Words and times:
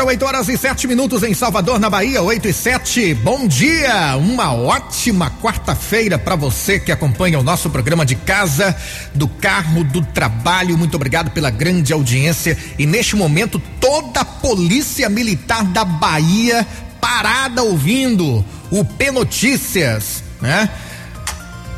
Agora 0.00 0.14
8 0.14 0.24
horas 0.24 0.48
e 0.48 0.56
7 0.56 0.88
minutos 0.88 1.22
em 1.22 1.34
Salvador, 1.34 1.78
na 1.78 1.90
Bahia, 1.90 2.22
8 2.22 2.48
e 2.48 2.54
7. 2.54 3.12
Bom 3.16 3.46
dia! 3.46 4.16
Uma 4.16 4.50
ótima 4.50 5.30
quarta-feira 5.42 6.18
para 6.18 6.34
você 6.34 6.80
que 6.80 6.90
acompanha 6.90 7.38
o 7.38 7.42
nosso 7.42 7.68
programa 7.68 8.06
de 8.06 8.14
casa, 8.14 8.74
do 9.14 9.28
carro, 9.28 9.84
do 9.84 10.00
trabalho. 10.00 10.78
Muito 10.78 10.94
obrigado 10.94 11.30
pela 11.32 11.50
grande 11.50 11.92
audiência. 11.92 12.56
E 12.78 12.86
neste 12.86 13.14
momento, 13.14 13.60
toda 13.78 14.20
a 14.20 14.24
Polícia 14.24 15.06
Militar 15.10 15.64
da 15.64 15.84
Bahia 15.84 16.66
parada 16.98 17.62
ouvindo 17.62 18.42
o 18.70 18.82
P 18.82 19.10
Notícias, 19.10 20.24
né? 20.40 20.70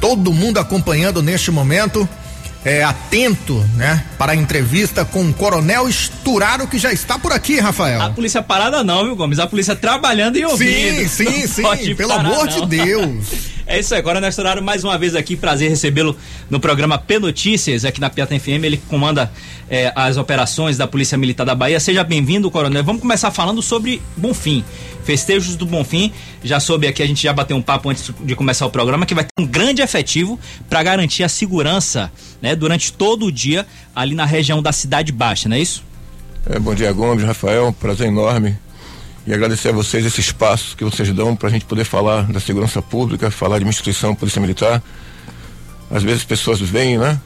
Todo 0.01 0.33
mundo 0.33 0.61
acompanhando 0.61 1.21
neste 1.21 1.51
momento 1.51 2.09
é, 2.65 2.83
atento, 2.83 3.59
né, 3.77 4.05
para 4.19 4.33
a 4.33 4.37
entrevista 4.37 5.05
com 5.05 5.29
o 5.29 5.35
Coronel 5.35 5.89
Esturaro, 5.89 6.67
que 6.67 6.79
já 6.79 6.93
está 6.93 7.19
por 7.19 7.33
aqui, 7.33 7.59
Rafael. 7.59 8.01
A 8.01 8.11
polícia 8.11 8.43
parada 8.43 8.85
não, 8.85 9.05
viu, 9.05 9.17
Gomes? 9.17 9.39
A 9.39 9.47
polícia 9.47 9.75
trabalhando 9.75 10.37
e 10.37 10.45
ouvindo. 10.45 11.09
Sim, 11.09 11.47
sim, 11.47 11.63
não 11.63 11.77
sim, 11.77 11.95
pelo 11.95 12.13
amor 12.13 12.47
não. 12.47 12.67
de 12.67 12.77
Deus. 12.77 13.52
É 13.67 13.79
isso 13.79 13.95
aí, 13.95 14.03
Coronel 14.03 14.29
Esturaro, 14.29 14.63
mais 14.63 14.83
uma 14.83 14.99
vez 14.99 15.15
aqui, 15.15 15.37
prazer 15.37 15.71
recebê-lo 15.71 16.17
no 16.51 16.59
programa 16.59 16.99
P 16.99 17.19
Notícias, 17.19 17.85
aqui 17.85 18.01
na 18.01 18.11
Piata 18.11 18.39
FM, 18.39 18.65
ele 18.65 18.77
comanda 18.89 19.33
é, 19.71 19.93
as 19.95 20.17
operações 20.17 20.77
da 20.77 20.87
Polícia 20.87 21.17
Militar 21.17 21.47
da 21.47 21.55
Bahia. 21.55 21.79
Seja 21.79 22.03
bem-vindo, 22.03 22.51
Coronel. 22.51 22.83
Vamos 22.83 23.01
começar 23.01 23.31
falando 23.31 23.63
sobre 23.63 24.03
Bonfim. 24.17 24.65
Festejos 25.05 25.55
do 25.57 25.65
Bonfim. 25.65 26.13
Já 26.43 26.59
soube 26.59 26.87
aqui, 26.89 27.03
a 27.03 27.07
gente 27.07 27.23
já 27.23 27.33
bateu 27.33 27.57
um 27.57 27.63
papo 27.63 27.89
antes 27.89 28.11
de 28.21 28.35
começar 28.35 28.67
o 28.67 28.71
programa, 28.71 29.07
que 29.07 29.15
vai 29.15 29.25
ter 29.25 29.31
um 29.41 29.47
grande 29.47 29.81
efetivo 29.81 30.39
para 30.69 30.83
garantir 30.83 31.23
a 31.23 31.29
segurança 31.29 32.11
né, 32.41 32.57
durante 32.57 32.93
todo 32.93 33.27
o 33.27 33.33
dia 33.33 33.67
ali 33.95 34.15
na 34.15 34.25
região 34.25 34.61
da 34.61 34.73
Cidade 34.73 35.13
Baixa, 35.13 35.49
não 35.49 35.57
é 35.57 35.61
isso? 35.61 35.85
É, 36.51 36.59
bom 36.59 36.75
dia, 36.75 36.93
Gomes, 36.93 37.25
Rafael, 37.25 37.73
prazer 37.79 38.09
enorme 38.09 38.59
e 39.27 39.33
agradecer 39.33 39.69
a 39.69 39.73
vocês 39.73 40.05
esse 40.05 40.21
espaço 40.21 40.77
que 40.77 40.85
vocês 40.85 41.13
dão 41.13 41.37
para 41.37 41.49
a 41.49 41.51
gente 41.53 41.65
poder 41.65 41.85
falar 41.85 42.23
da 42.25 42.41
segurança 42.41 42.83
pública, 42.83 43.31
falar 43.31 43.59
de 43.59 43.65
uma 43.65 43.71
instituição 43.71 44.15
Polícia 44.15 44.41
Militar. 44.41 44.83
Às 45.91 46.03
vezes 46.03 46.21
as 46.21 46.27
pessoas 46.27 46.61
vêm, 46.61 46.99
né? 46.99 47.21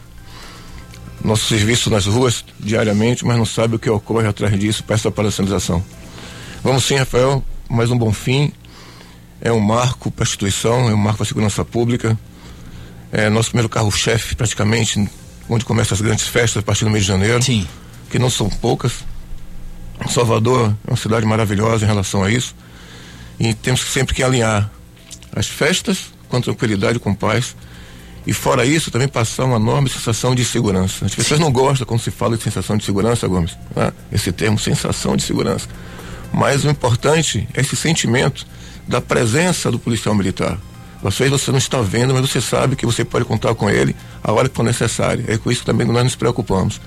Nosso 1.25 1.47
serviço 1.47 1.89
nas 1.89 2.07
ruas 2.07 2.45
diariamente, 2.61 3.25
mas 3.25 3.39
não 3.39 3.47
sabe 3.47 3.77
o 3.77 3.79
que 3.79 3.89
ocorre 3.89 4.27
atrás 4.27 4.59
disso 4.59 4.85
para 4.85 4.97
essa 4.97 5.09
operacionalização. 5.09 5.83
Vamos 6.63 6.85
sim, 6.85 6.97
Rafael, 6.97 7.43
mais 7.69 7.91
um 7.91 7.97
bom 7.97 8.13
fim. 8.13 8.53
É 9.41 9.51
um 9.51 9.61
marco 9.61 10.11
para 10.11 10.25
a 10.25 10.27
instituição, 10.27 10.91
é 10.91 10.95
um 10.95 10.99
marco 10.99 11.19
para 11.19 11.25
a 11.25 11.29
segurança 11.29 11.65
pública. 11.65 12.19
É 13.11 13.31
nosso 13.31 13.51
primeiro 13.51 13.69
carro-chefe, 13.69 14.35
praticamente, 14.35 15.09
onde 15.49 15.65
começam 15.65 15.95
as 15.95 16.01
grandes 16.01 16.27
festas 16.27 16.63
a 16.63 16.63
partir 16.63 16.85
do 16.85 16.91
mês 16.91 17.05
de 17.05 17.09
janeiro. 17.09 17.43
Sim. 17.43 17.67
Que 18.11 18.19
não 18.19 18.29
são 18.29 18.51
poucas 18.51 19.06
Salvador 20.09 20.75
é 20.87 20.91
uma 20.91 20.97
cidade 20.97 21.27
maravilhosa 21.27 21.85
em 21.85 21.89
relação 21.89 22.23
a 22.23 22.31
isso. 22.31 22.55
E 23.39 23.55
temos 23.55 23.81
sempre 23.81 24.15
que 24.15 24.23
alinhar 24.23 24.71
as 25.35 25.47
festas 25.47 26.13
com 26.29 26.41
tranquilidade, 26.41 26.99
com 26.99 27.15
paz. 27.15 27.57
E 28.27 28.33
fora 28.33 28.65
isso, 28.65 28.91
também 28.91 29.07
passar 29.07 29.45
uma 29.45 29.57
enorme 29.57 29.89
sensação 29.89 30.35
de 30.35 30.45
segurança. 30.45 31.07
As 31.07 31.15
pessoas 31.15 31.39
não 31.39 31.53
gostam 31.53 31.87
quando 31.87 32.01
se 32.01 32.11
fala 32.11 32.37
de 32.37 32.43
sensação 32.43 32.77
de 32.77 32.85
segurança, 32.85 33.29
Gomes. 33.29 33.57
Né? 33.75 33.93
Esse 34.11 34.33
termo, 34.33 34.59
sensação 34.59 35.17
de 35.17 35.23
segurança. 35.23 35.69
Mas 36.33 36.65
o 36.65 36.69
importante 36.69 37.49
é 37.55 37.61
esse 37.61 37.77
sentimento 37.77 38.47
da 38.89 39.01
presença 39.01 39.71
do 39.71 39.79
policial 39.79 40.15
militar. 40.15 40.59
Às 41.05 41.17
vezes 41.17 41.31
você 41.31 41.51
não 41.53 41.59
está 41.59 41.81
vendo, 41.81 42.15
mas 42.15 42.29
você 42.29 42.41
sabe 42.41 42.75
que 42.75 42.85
você 42.85 43.05
pode 43.05 43.25
contar 43.25 43.55
com 43.55 43.71
ele 43.71 43.95
a 44.25 44.33
hora 44.33 44.49
que 44.49 44.57
for 44.57 44.65
necessário. 44.65 45.25
É 45.29 45.39
com 45.39 45.51
isso 45.51 45.61
que 45.61 45.67
também 45.67 45.87
nós 45.87 46.03
nos 46.03 46.17
preocupamos. 46.17 46.81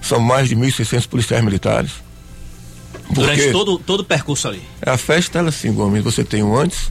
São 0.00 0.18
mais 0.18 0.48
de 0.48 0.56
1.600 0.56 1.06
policiais 1.06 1.44
militares 1.44 1.90
Durante 3.10 3.50
todo, 3.50 3.78
todo 3.78 4.00
o 4.00 4.04
percurso 4.04 4.48
ali. 4.48 4.62
A 4.80 4.96
festa, 4.96 5.38
ela 5.38 5.48
assim, 5.48 5.72
Gomes, 5.72 6.02
você 6.04 6.24
tem 6.24 6.42
o 6.42 6.56
antes, 6.56 6.90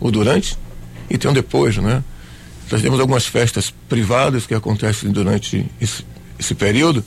o 0.00 0.10
durante 0.10 0.56
e 1.10 1.18
tem 1.18 1.30
o 1.30 1.34
depois, 1.34 1.76
né? 1.76 2.02
Nós 2.70 2.80
temos 2.80 2.98
algumas 3.00 3.26
festas 3.26 3.72
privadas 3.88 4.46
que 4.46 4.54
acontecem 4.54 5.10
durante 5.10 5.66
esse, 5.80 6.06
esse 6.38 6.54
período, 6.54 7.04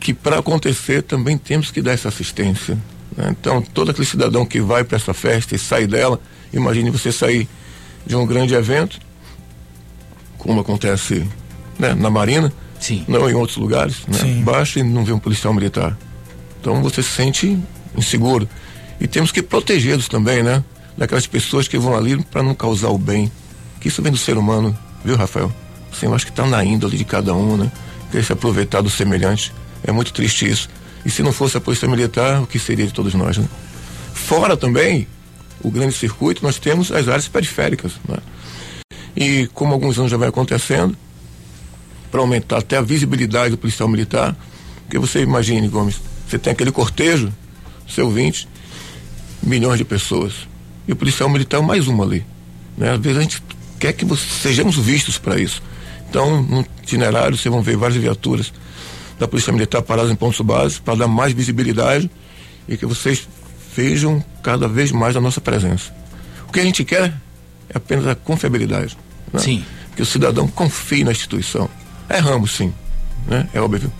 que 0.00 0.14
para 0.14 0.38
acontecer 0.38 1.02
também 1.02 1.36
temos 1.36 1.70
que 1.70 1.82
dar 1.82 1.92
essa 1.92 2.08
assistência. 2.08 2.78
Né? 3.14 3.34
Então, 3.38 3.60
todo 3.60 3.90
aquele 3.90 4.06
cidadão 4.06 4.46
que 4.46 4.60
vai 4.60 4.82
para 4.82 4.96
essa 4.96 5.12
festa 5.12 5.54
e 5.54 5.58
sai 5.58 5.86
dela, 5.86 6.20
imagine 6.52 6.90
você 6.90 7.12
sair 7.12 7.46
de 8.06 8.16
um 8.16 8.24
grande 8.24 8.54
evento, 8.54 8.98
como 10.38 10.60
acontece 10.60 11.26
né, 11.78 11.92
na 11.92 12.08
Marina, 12.08 12.52
Sim. 12.80 13.04
não 13.08 13.28
em 13.28 13.34
outros 13.34 13.58
lugares, 13.58 14.06
né? 14.06 14.42
baixa 14.42 14.80
e 14.80 14.82
não 14.82 15.04
vê 15.04 15.12
um 15.12 15.18
policial 15.18 15.52
militar. 15.52 15.98
Então 16.60 16.82
você 16.82 17.02
se 17.02 17.10
sente 17.10 17.58
inseguro. 17.96 18.48
E 19.00 19.06
temos 19.06 19.30
que 19.30 19.42
protegê-los 19.42 20.08
também, 20.08 20.42
né? 20.42 20.64
Daquelas 20.96 21.26
pessoas 21.26 21.68
que 21.68 21.78
vão 21.78 21.96
ali 21.96 22.22
para 22.24 22.42
não 22.42 22.54
causar 22.54 22.88
o 22.88 22.98
bem. 22.98 23.30
Que 23.80 23.88
isso 23.88 24.02
vem 24.02 24.10
do 24.10 24.18
ser 24.18 24.38
humano, 24.38 24.76
viu, 25.04 25.16
Rafael? 25.16 25.52
Assim, 25.92 26.06
eu 26.06 26.14
acho 26.14 26.24
que 26.24 26.32
está 26.32 26.46
na 26.46 26.64
índole 26.64 26.96
de 26.96 27.04
cada 27.04 27.34
um, 27.34 27.56
né? 27.56 27.70
Querer 28.10 28.24
se 28.24 28.32
aproveitar 28.32 28.80
do 28.80 28.90
semelhante. 28.90 29.52
É 29.84 29.92
muito 29.92 30.12
triste 30.12 30.48
isso. 30.48 30.68
E 31.04 31.10
se 31.10 31.22
não 31.22 31.32
fosse 31.32 31.56
a 31.56 31.60
Polícia 31.60 31.86
Militar, 31.86 32.42
o 32.42 32.46
que 32.46 32.58
seria 32.58 32.86
de 32.86 32.92
todos 32.92 33.14
nós, 33.14 33.38
né? 33.38 33.46
Fora 34.12 34.56
também, 34.56 35.06
o 35.60 35.70
grande 35.70 35.94
circuito, 35.94 36.42
nós 36.42 36.58
temos 36.58 36.90
as 36.90 37.06
áreas 37.06 37.28
periféricas, 37.28 37.92
né? 38.08 38.16
E 39.16 39.48
como 39.54 39.72
alguns 39.72 39.98
anos 39.98 40.10
já 40.10 40.16
vai 40.16 40.28
acontecendo, 40.28 40.96
para 42.10 42.20
aumentar 42.20 42.58
até 42.58 42.76
a 42.76 42.82
visibilidade 42.82 43.50
do 43.50 43.58
policial 43.58 43.88
militar, 43.88 44.36
porque 44.82 44.98
você 44.98 45.20
imagine, 45.20 45.68
Gomes, 45.68 46.00
você 46.28 46.38
tem 46.38 46.52
aquele 46.52 46.72
cortejo, 46.72 47.32
seu 47.88 48.10
20, 48.10 48.48
milhões 49.42 49.78
de 49.78 49.84
pessoas. 49.84 50.32
E 50.86 50.92
o 50.92 50.96
policial 50.96 51.28
militar 51.28 51.58
é 51.58 51.62
mais 51.62 51.86
uma 51.86 52.04
ali. 52.04 52.24
Né? 52.76 52.92
Às 52.92 53.00
vezes 53.00 53.18
a 53.18 53.22
gente 53.22 53.42
quer 53.78 53.92
que 53.92 54.04
você, 54.04 54.26
sejamos 54.26 54.76
vistos 54.76 55.18
para 55.18 55.38
isso. 55.40 55.62
Então, 56.08 56.42
no 56.42 56.66
itinerário, 56.82 57.36
vocês 57.36 57.52
vão 57.52 57.62
ver 57.62 57.76
várias 57.76 58.00
viaturas 58.00 58.52
da 59.18 59.26
Polícia 59.26 59.52
Militar 59.52 59.82
paradas 59.82 60.10
em 60.10 60.16
pontos 60.16 60.40
básicos 60.40 60.78
para 60.78 60.94
dar 60.94 61.08
mais 61.08 61.32
visibilidade 61.32 62.10
e 62.68 62.76
que 62.76 62.86
vocês 62.86 63.26
vejam 63.74 64.22
cada 64.42 64.68
vez 64.68 64.92
mais 64.92 65.16
a 65.16 65.20
nossa 65.20 65.40
presença. 65.40 65.94
O 66.48 66.52
que 66.52 66.60
a 66.60 66.64
gente 66.64 66.84
quer 66.84 67.12
é 67.68 67.76
apenas 67.76 68.06
a 68.06 68.14
confiabilidade. 68.14 68.96
Né? 69.32 69.40
Sim. 69.40 69.64
Que 69.94 70.02
o 70.02 70.06
cidadão 70.06 70.46
confie 70.48 71.04
na 71.04 71.12
instituição. 71.12 71.68
Erramos, 72.08 72.52
sim. 72.52 72.72
Né? 73.26 73.48
É 73.52 73.60
óbvio. 73.60 73.92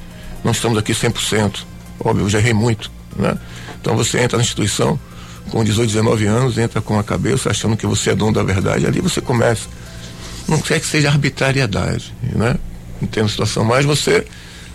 Não 0.45 0.53
estamos 0.53 0.79
aqui 0.79 0.93
100%. 0.93 1.65
Óbvio, 2.01 2.25
eu 2.25 2.31
já 2.31 2.39
errei 2.39 2.55
muito, 2.55 2.91
né? 3.17 3.37
Então 3.81 3.97
você 3.97 4.19
entra 4.19 4.37
na 4.37 4.43
instituição 4.43 4.99
com 5.51 5.63
18, 5.63 5.89
19 5.89 6.27
anos, 6.27 6.59
entra 6.59 6.81
com 6.81 6.99
a 6.99 7.05
cabeça 7.05 7.51
achando 7.51 7.77
que 7.77 7.87
você 7.87 8.11
é 8.11 8.15
dono 8.15 8.33
da 8.33 8.43
verdade, 8.43 8.87
ali 8.87 9.01
você 9.01 9.21
começa. 9.21 9.69
Não 10.49 10.61
quer 10.61 10.81
que 10.81 10.87
seja 10.87 11.09
arbitrariedade, 11.09 12.15
né? 12.23 12.57
Entendo 13.01 13.27
a 13.27 13.29
situação, 13.29 13.65
mas 13.65 13.85
você 13.85 14.27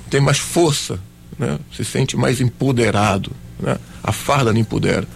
tem 0.10 0.22
mais 0.22 0.38
força, 0.38 1.00
né? 1.38 1.60
Se 1.76 1.84
sente 1.84 2.16
mais 2.18 2.42
empoderado, 2.42 3.32
né? 3.60 3.78
A 4.04 4.12
farda 4.12 4.52
não 4.52 4.60
empodera. 4.60 5.08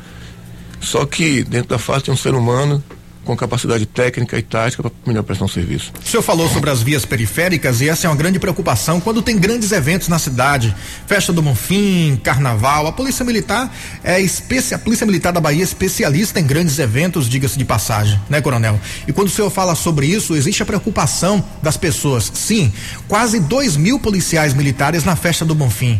Só 0.81 1.05
que 1.05 1.43
dentro 1.43 1.69
da 1.69 1.79
farda 1.79 2.05
tem 2.05 2.13
um 2.13 2.17
ser 2.17 2.33
humano 2.33 2.83
com 3.25 3.35
capacidade 3.35 3.85
técnica 3.85 4.37
e 4.37 4.41
tática 4.41 4.83
para 4.83 4.91
melhor 5.05 5.23
prestar 5.23 5.45
um 5.45 5.47
serviço. 5.49 5.91
O 6.03 6.07
senhor 6.07 6.21
falou 6.21 6.47
sobre 6.47 6.69
as 6.69 6.81
vias 6.81 7.03
periféricas 7.03 7.81
e 7.81 7.89
essa 7.89 8.07
é 8.07 8.09
uma 8.09 8.15
grande 8.15 8.39
preocupação 8.39 9.01
quando 9.01 9.21
tem 9.21 9.37
grandes 9.37 9.71
eventos 9.71 10.07
na 10.07 10.19
cidade, 10.19 10.73
festa 11.07 11.33
do 11.33 11.41
Monfim, 11.41 12.19
carnaval. 12.23 12.87
A 12.87 12.91
Polícia 12.91 13.25
Militar 13.25 13.73
é 14.03 14.21
especial, 14.21 14.79
a 14.79 14.83
Polícia 14.83 15.05
Militar 15.05 15.33
da 15.33 15.41
Bahia 15.41 15.61
é 15.61 15.63
especialista 15.63 16.39
em 16.39 16.45
grandes 16.45 16.77
eventos, 16.79 17.27
diga-se 17.27 17.57
de 17.57 17.65
passagem, 17.65 18.19
né, 18.29 18.39
Coronel? 18.39 18.79
E 19.07 19.11
quando 19.11 19.27
o 19.27 19.31
senhor 19.31 19.49
fala 19.49 19.75
sobre 19.75 20.05
isso, 20.05 20.35
existe 20.35 20.61
a 20.61 20.65
preocupação 20.65 21.43
das 21.61 21.75
pessoas. 21.75 22.31
Sim, 22.33 22.71
quase 23.07 23.39
dois 23.39 23.75
mil 23.75 23.99
policiais 23.99 24.53
militares 24.53 25.03
na 25.03 25.15
festa 25.15 25.43
do 25.43 25.55
Bonfim. 25.55 25.99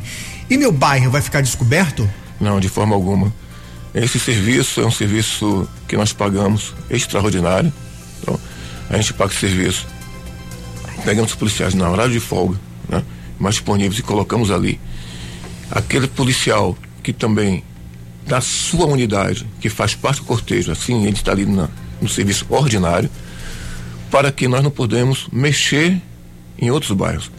E 0.50 0.58
meu 0.58 0.72
bairro 0.72 1.10
vai 1.10 1.22
ficar 1.22 1.42
descoberto? 1.42 2.08
Não, 2.40 2.60
de 2.60 2.70
forma 2.70 2.94
alguma. 2.94 3.34
Esse 3.96 4.20
serviço 4.20 4.82
é 4.82 4.86
um 4.86 4.92
serviço 4.92 5.68
que 5.88 5.96
nós 5.96 6.12
pagamos 6.12 6.74
extraordinário. 6.90 7.72
Então, 8.22 8.38
a 8.90 8.98
gente 8.98 9.14
paga 9.14 9.32
esse 9.32 9.40
serviço. 9.40 9.88
Pegamos 11.06 11.32
os 11.32 11.38
policiais 11.38 11.74
na 11.74 11.90
hora 11.90 12.10
de 12.10 12.20
folga, 12.20 12.60
né? 12.90 13.02
mais 13.40 13.56
disponíveis 13.56 13.98
e 13.98 14.04
colocamos 14.04 14.52
ali. 14.52 14.82
Aquele 15.72 16.08
policial 16.08 16.78
que 17.02 17.14
também 17.14 17.64
da 18.28 18.42
sua 18.42 18.86
unidade, 18.86 19.48
que 19.62 19.70
faz 19.70 19.96
parte 19.96 20.20
do 20.20 20.26
cortejo, 20.26 20.72
assim, 20.72 21.04
ele 21.06 21.16
está 21.16 21.32
ali 21.32 21.46
na, 21.46 21.70
no 22.02 22.10
serviço 22.10 22.46
ordinário, 22.50 23.10
para 24.12 24.30
que 24.30 24.48
nós 24.48 24.62
não 24.62 24.72
podemos 24.72 25.28
mexer 25.32 26.02
em 26.58 26.70
outros 26.70 26.92
bairros. 26.92 27.32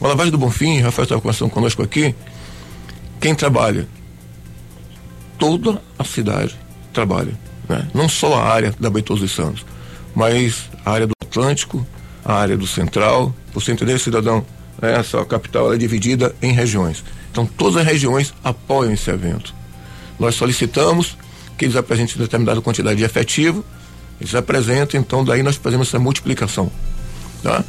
O 0.00 0.06
Lavagem 0.06 0.30
do 0.30 0.38
Bonfim, 0.38 0.80
Rafael 0.80 1.04
estava 1.04 1.20
conversando 1.20 1.50
conosco 1.50 1.82
aqui, 1.82 2.14
quem 3.20 3.34
trabalha 3.34 3.86
toda 5.38 5.80
a 5.98 6.04
cidade 6.04 6.58
trabalha. 6.92 7.32
Né? 7.68 7.88
Não 7.94 8.08
só 8.08 8.34
a 8.34 8.44
área 8.44 8.74
da 8.78 8.90
Beitoso 8.90 9.22
dos 9.22 9.32
Santos, 9.32 9.64
mas 10.14 10.68
a 10.84 10.90
área 10.90 11.06
do 11.06 11.12
Atlântico, 11.22 11.86
a 12.24 12.34
área 12.34 12.56
do 12.56 12.66
Central. 12.66 13.34
Você 13.54 13.72
entender, 13.72 13.98
cidadão, 13.98 14.44
essa 14.80 15.24
capital 15.24 15.72
é 15.72 15.76
dividida 15.76 16.34
em 16.42 16.52
regiões. 16.52 17.04
Então, 17.30 17.46
todas 17.46 17.76
as 17.78 17.86
regiões 17.86 18.34
apoiam 18.42 18.92
esse 18.92 19.10
evento. 19.10 19.54
Nós 20.18 20.34
solicitamos 20.34 21.16
que 21.56 21.64
eles 21.64 21.76
apresentem 21.76 22.16
determinada 22.18 22.60
quantidade 22.60 22.96
de 22.96 23.04
efetivo, 23.04 23.64
eles 24.20 24.34
apresentam, 24.34 24.98
então 24.98 25.24
daí 25.24 25.42
nós 25.42 25.56
fazemos 25.56 25.88
essa 25.88 25.98
multiplicação. 25.98 26.70
Tá? 27.42 27.64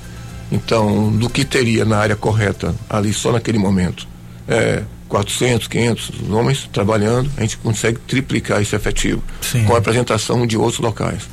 Então, 0.52 1.12
do 1.12 1.30
que 1.30 1.46
teria 1.46 1.86
na 1.86 1.98
área 1.98 2.16
correta 2.16 2.74
ali 2.90 3.14
só 3.14 3.32
naquele 3.32 3.60
momento, 3.60 4.08
é, 4.50 4.84
400, 5.08 5.68
500 5.68 6.30
homens 6.32 6.70
trabalhando, 6.74 7.32
a 7.38 7.42
gente 7.42 7.58
consegue 7.58 8.00
triplicar 8.00 8.62
esse 8.62 8.76
efetivo 8.76 9.24
Sim. 9.42 9.64
com 9.66 9.76
a 9.76 9.78
apresentação 9.78 10.46
de 10.46 10.58
outros 10.58 10.80
locais 10.80 11.24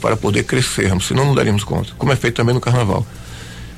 para 0.00 0.16
poder 0.16 0.44
crescermos, 0.44 1.06
senão 1.06 1.26
não 1.26 1.34
daríamos 1.34 1.62
conta, 1.62 1.92
como 1.96 2.12
é 2.12 2.16
feito 2.16 2.34
também 2.34 2.54
no 2.54 2.60
carnaval. 2.60 3.06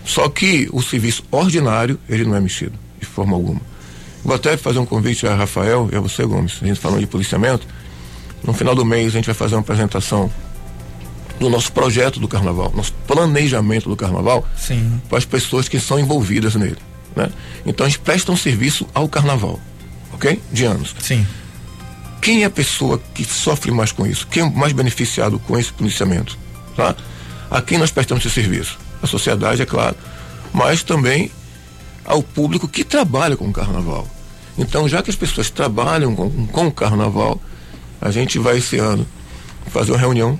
Só 0.04 0.28
que 0.28 0.68
o 0.72 0.80
serviço 0.82 1.24
ordinário, 1.30 1.98
ele 2.08 2.24
não 2.24 2.34
é 2.34 2.40
mexido, 2.40 2.78
de 2.98 3.06
forma 3.06 3.34
alguma. 3.34 3.60
Vou 4.24 4.34
até 4.34 4.56
fazer 4.56 4.78
um 4.78 4.86
convite 4.86 5.26
a 5.26 5.34
Rafael 5.34 5.88
e 5.92 5.96
a 5.96 6.00
você, 6.00 6.24
Gomes, 6.24 6.58
a 6.62 6.66
gente 6.66 6.80
falando 6.80 7.00
de 7.00 7.06
policiamento. 7.06 7.66
No 8.42 8.54
final 8.54 8.74
do 8.74 8.84
mês 8.84 9.08
a 9.08 9.16
gente 9.18 9.26
vai 9.26 9.34
fazer 9.34 9.54
uma 9.54 9.60
apresentação 9.60 10.30
do 11.38 11.50
nosso 11.50 11.72
projeto 11.72 12.20
do 12.20 12.28
carnaval, 12.28 12.72
nosso 12.74 12.92
planejamento 13.06 13.88
do 13.88 13.96
carnaval 13.96 14.46
para 15.08 15.18
as 15.18 15.24
pessoas 15.24 15.68
que 15.68 15.80
são 15.80 15.98
envolvidas 15.98 16.54
nele. 16.54 16.78
Né? 17.14 17.30
Então 17.64 17.86
a 17.86 17.88
gente 17.88 18.00
presta 18.00 18.32
um 18.32 18.36
serviço 18.36 18.86
ao 18.94 19.08
carnaval, 19.08 19.60
ok? 20.12 20.40
De 20.52 20.64
anos. 20.64 20.94
Sim. 21.00 21.26
Quem 22.20 22.42
é 22.42 22.46
a 22.46 22.50
pessoa 22.50 23.00
que 23.14 23.24
sofre 23.24 23.70
mais 23.70 23.92
com 23.92 24.06
isso? 24.06 24.26
Quem 24.26 24.42
é 24.42 24.50
mais 24.50 24.72
beneficiado 24.72 25.38
com 25.38 25.58
esse 25.58 25.72
policiamento? 25.72 26.38
Tá? 26.76 26.96
A 27.50 27.60
quem 27.60 27.78
nós 27.78 27.90
prestamos 27.90 28.24
esse 28.24 28.34
serviço? 28.34 28.78
A 29.02 29.06
sociedade, 29.06 29.60
é 29.60 29.66
claro, 29.66 29.94
mas 30.52 30.82
também 30.82 31.30
ao 32.04 32.22
público 32.22 32.66
que 32.66 32.82
trabalha 32.82 33.36
com 33.36 33.46
o 33.46 33.52
carnaval. 33.52 34.08
Então, 34.56 34.88
já 34.88 35.02
que 35.02 35.10
as 35.10 35.16
pessoas 35.16 35.50
trabalham 35.50 36.14
com, 36.14 36.46
com 36.46 36.66
o 36.66 36.72
carnaval, 36.72 37.40
a 38.00 38.10
gente 38.10 38.38
vai 38.38 38.58
esse 38.58 38.78
ano 38.78 39.06
fazer 39.66 39.92
uma 39.92 39.98
reunião 39.98 40.38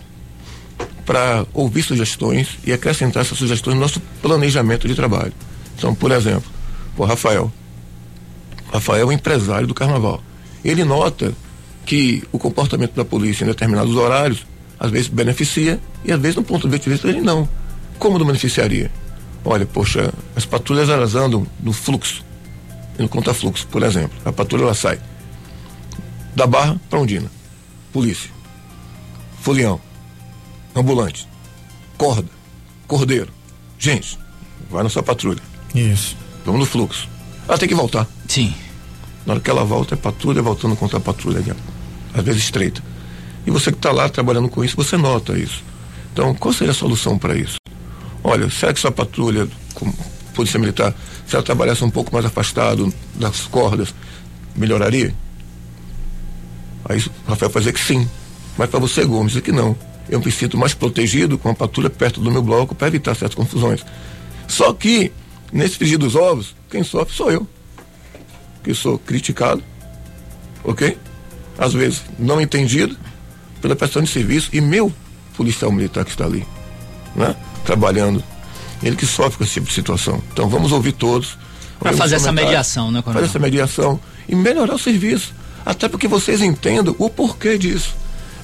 para 1.04 1.44
ouvir 1.52 1.82
sugestões 1.82 2.58
e 2.64 2.72
acrescentar 2.72 3.22
essas 3.22 3.36
sugestões 3.36 3.74
no 3.74 3.80
nosso 3.80 4.00
planejamento 4.22 4.88
de 4.88 4.94
trabalho. 4.94 5.32
Então, 5.76 5.94
por 5.94 6.12
exemplo, 6.12 6.50
Rafael. 7.02 7.52
Rafael 8.72 9.02
é 9.02 9.04
um 9.04 9.12
empresário 9.12 9.66
do 9.66 9.74
carnaval. 9.74 10.22
Ele 10.64 10.84
nota 10.84 11.34
que 11.84 12.22
o 12.32 12.38
comportamento 12.38 12.94
da 12.94 13.04
polícia 13.04 13.44
em 13.44 13.48
determinados 13.48 13.94
horários 13.94 14.46
às 14.78 14.90
vezes 14.90 15.08
beneficia 15.08 15.80
e 16.04 16.12
às 16.12 16.20
vezes, 16.20 16.36
no 16.36 16.42
ponto 16.42 16.68
de 16.68 16.88
vista 16.88 17.06
dele, 17.06 17.20
não. 17.20 17.48
Como 17.98 18.18
não 18.18 18.26
beneficiaria? 18.26 18.90
Olha, 19.44 19.66
poxa, 19.66 20.12
as 20.34 20.44
patrulhas 20.44 20.88
elas 20.88 21.14
andam 21.14 21.46
no 21.60 21.72
fluxo, 21.72 22.24
no 22.98 23.08
conta-fluxo, 23.08 23.66
por 23.68 23.82
exemplo. 23.82 24.16
A 24.24 24.32
patrulha 24.32 24.62
ela 24.62 24.74
sai 24.74 24.98
da 26.34 26.46
Barra 26.46 26.80
para 26.90 26.98
Ondina. 26.98 27.30
Polícia. 27.92 28.30
Folião. 29.40 29.80
Ambulante. 30.74 31.28
Corda. 31.96 32.28
Cordeiro. 32.88 33.32
Gente, 33.78 34.18
vai 34.70 34.82
na 34.82 34.88
sua 34.88 35.02
patrulha. 35.02 35.42
Isso. 35.74 36.16
Vamos 36.44 36.60
no 36.60 36.66
fluxo. 36.66 37.08
Ela 37.48 37.58
tem 37.58 37.68
que 37.68 37.74
voltar. 37.74 38.06
Sim. 38.28 38.54
Na 39.26 39.34
hora 39.34 39.40
que 39.40 39.50
ela 39.50 39.64
volta, 39.64 39.94
é 39.94 39.96
patrulha 39.96 40.42
voltando 40.42 40.76
contra 40.76 40.98
a 40.98 41.00
patrulha, 41.00 41.56
às 42.12 42.24
vezes 42.24 42.42
estreita. 42.42 42.82
E 43.46 43.50
você 43.50 43.70
que 43.70 43.78
está 43.78 43.90
lá 43.90 44.08
trabalhando 44.08 44.48
com 44.48 44.64
isso, 44.64 44.76
você 44.76 44.96
nota 44.96 45.38
isso. 45.38 45.62
Então, 46.12 46.34
qual 46.34 46.52
seria 46.52 46.72
a 46.72 46.74
solução 46.74 47.18
para 47.18 47.36
isso? 47.36 47.56
Olha, 48.22 48.48
será 48.50 48.72
que 48.72 48.80
sua 48.80 48.92
patrulha, 48.92 49.48
com 49.74 49.92
polícia 50.34 50.58
militar, 50.58 50.94
se 51.26 51.34
ela 51.34 51.42
trabalhasse 51.42 51.84
um 51.84 51.90
pouco 51.90 52.12
mais 52.12 52.24
afastado 52.24 52.92
das 53.14 53.42
cordas, 53.42 53.94
melhoraria? 54.56 55.14
Aí 56.88 56.98
o 56.98 57.30
Rafael 57.30 57.50
vai 57.50 57.60
dizer 57.62 57.72
que 57.72 57.80
sim. 57.80 58.08
Mas 58.56 58.70
para 58.70 58.78
você, 58.78 59.04
Gomes, 59.04 59.32
dizer 59.32 59.42
que 59.42 59.52
não. 59.52 59.76
Eu 60.08 60.20
me 60.20 60.30
sinto 60.30 60.56
mais 60.56 60.74
protegido 60.74 61.38
com 61.38 61.48
a 61.48 61.54
patrulha 61.54 61.90
perto 61.90 62.20
do 62.20 62.30
meu 62.30 62.42
bloco 62.42 62.74
para 62.74 62.88
evitar 62.88 63.14
certas 63.14 63.34
confusões. 63.34 63.84
Só 64.46 64.72
que, 64.72 65.10
nesse 65.52 65.76
frigir 65.76 65.98
dos 65.98 66.14
ovos, 66.14 66.54
quem 66.70 66.82
sofre 66.82 67.14
sou 67.14 67.30
eu. 67.30 67.46
Que 68.62 68.74
sou 68.74 68.98
criticado, 68.98 69.62
ok? 70.62 70.96
Às 71.58 71.72
vezes 71.72 72.02
não 72.18 72.40
entendido 72.40 72.96
pela 73.60 73.76
prestação 73.76 74.02
de 74.02 74.10
serviço 74.10 74.50
e 74.52 74.60
meu 74.60 74.92
policial 75.36 75.70
militar 75.70 76.04
que 76.04 76.10
está 76.10 76.24
ali, 76.24 76.46
né? 77.14 77.34
Trabalhando. 77.64 78.22
Ele 78.82 78.96
que 78.96 79.06
sofre 79.06 79.38
com 79.38 79.44
esse 79.44 79.54
tipo 79.54 79.66
de 79.66 79.72
situação. 79.72 80.22
Então 80.32 80.48
vamos 80.48 80.72
ouvir 80.72 80.92
todos. 80.92 81.38
Para 81.78 81.92
fazer 81.92 82.16
essa 82.16 82.32
mediação, 82.32 82.90
né, 82.90 83.02
Coronel? 83.02 83.22
Fazer 83.22 83.30
essa 83.30 83.38
mediação 83.38 84.00
e 84.28 84.34
melhorar 84.34 84.74
o 84.74 84.78
serviço. 84.78 85.34
Até 85.64 85.88
porque 85.88 86.08
vocês 86.08 86.40
entendam 86.40 86.94
o 86.98 87.08
porquê 87.08 87.56
disso. 87.56 87.94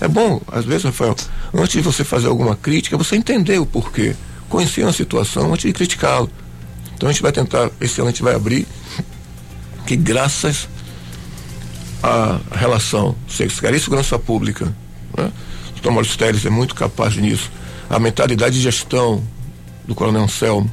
É 0.01 0.09
bom, 0.09 0.41
às 0.51 0.65
vezes, 0.65 0.85
Rafael, 0.85 1.15
antes 1.53 1.73
de 1.73 1.81
você 1.81 2.03
fazer 2.03 2.29
alguma 2.29 2.57
crítica, 2.57 2.97
você 2.97 3.17
entender 3.17 3.59
o 3.59 3.67
porquê 3.67 4.17
conhecer 4.51 4.83
uma 4.83 4.93
situação 4.93 5.55
antes 5.55 5.65
de 5.65 5.73
criticá-lo. 5.73 6.29
Então 7.01 7.09
a 7.09 7.13
gente 7.13 7.23
vai 7.23 7.33
tentar, 7.33 7.71
esse 7.81 7.99
ano 7.99 8.09
a 8.09 8.13
gente 8.13 8.23
vai 8.23 8.35
abrir 8.35 8.69
que 9.87 9.97
graças 9.97 10.69
à 12.03 12.39
relação 12.53 13.17
Secretaria 13.27 13.79
de 13.79 13.85
Segurança 13.85 14.19
Pública, 14.19 14.67
né? 15.17 15.33
o 15.69 15.73
doutor 15.73 15.93
Maurício 15.93 16.19
Teles 16.19 16.45
é 16.45 16.51
muito 16.51 16.75
capaz 16.75 17.17
nisso, 17.17 17.51
a 17.89 17.99
mentalidade 17.99 18.57
de 18.57 18.61
gestão 18.61 19.25
do 19.89 19.95
Coronel 19.95 20.25
Anselmo, 20.25 20.71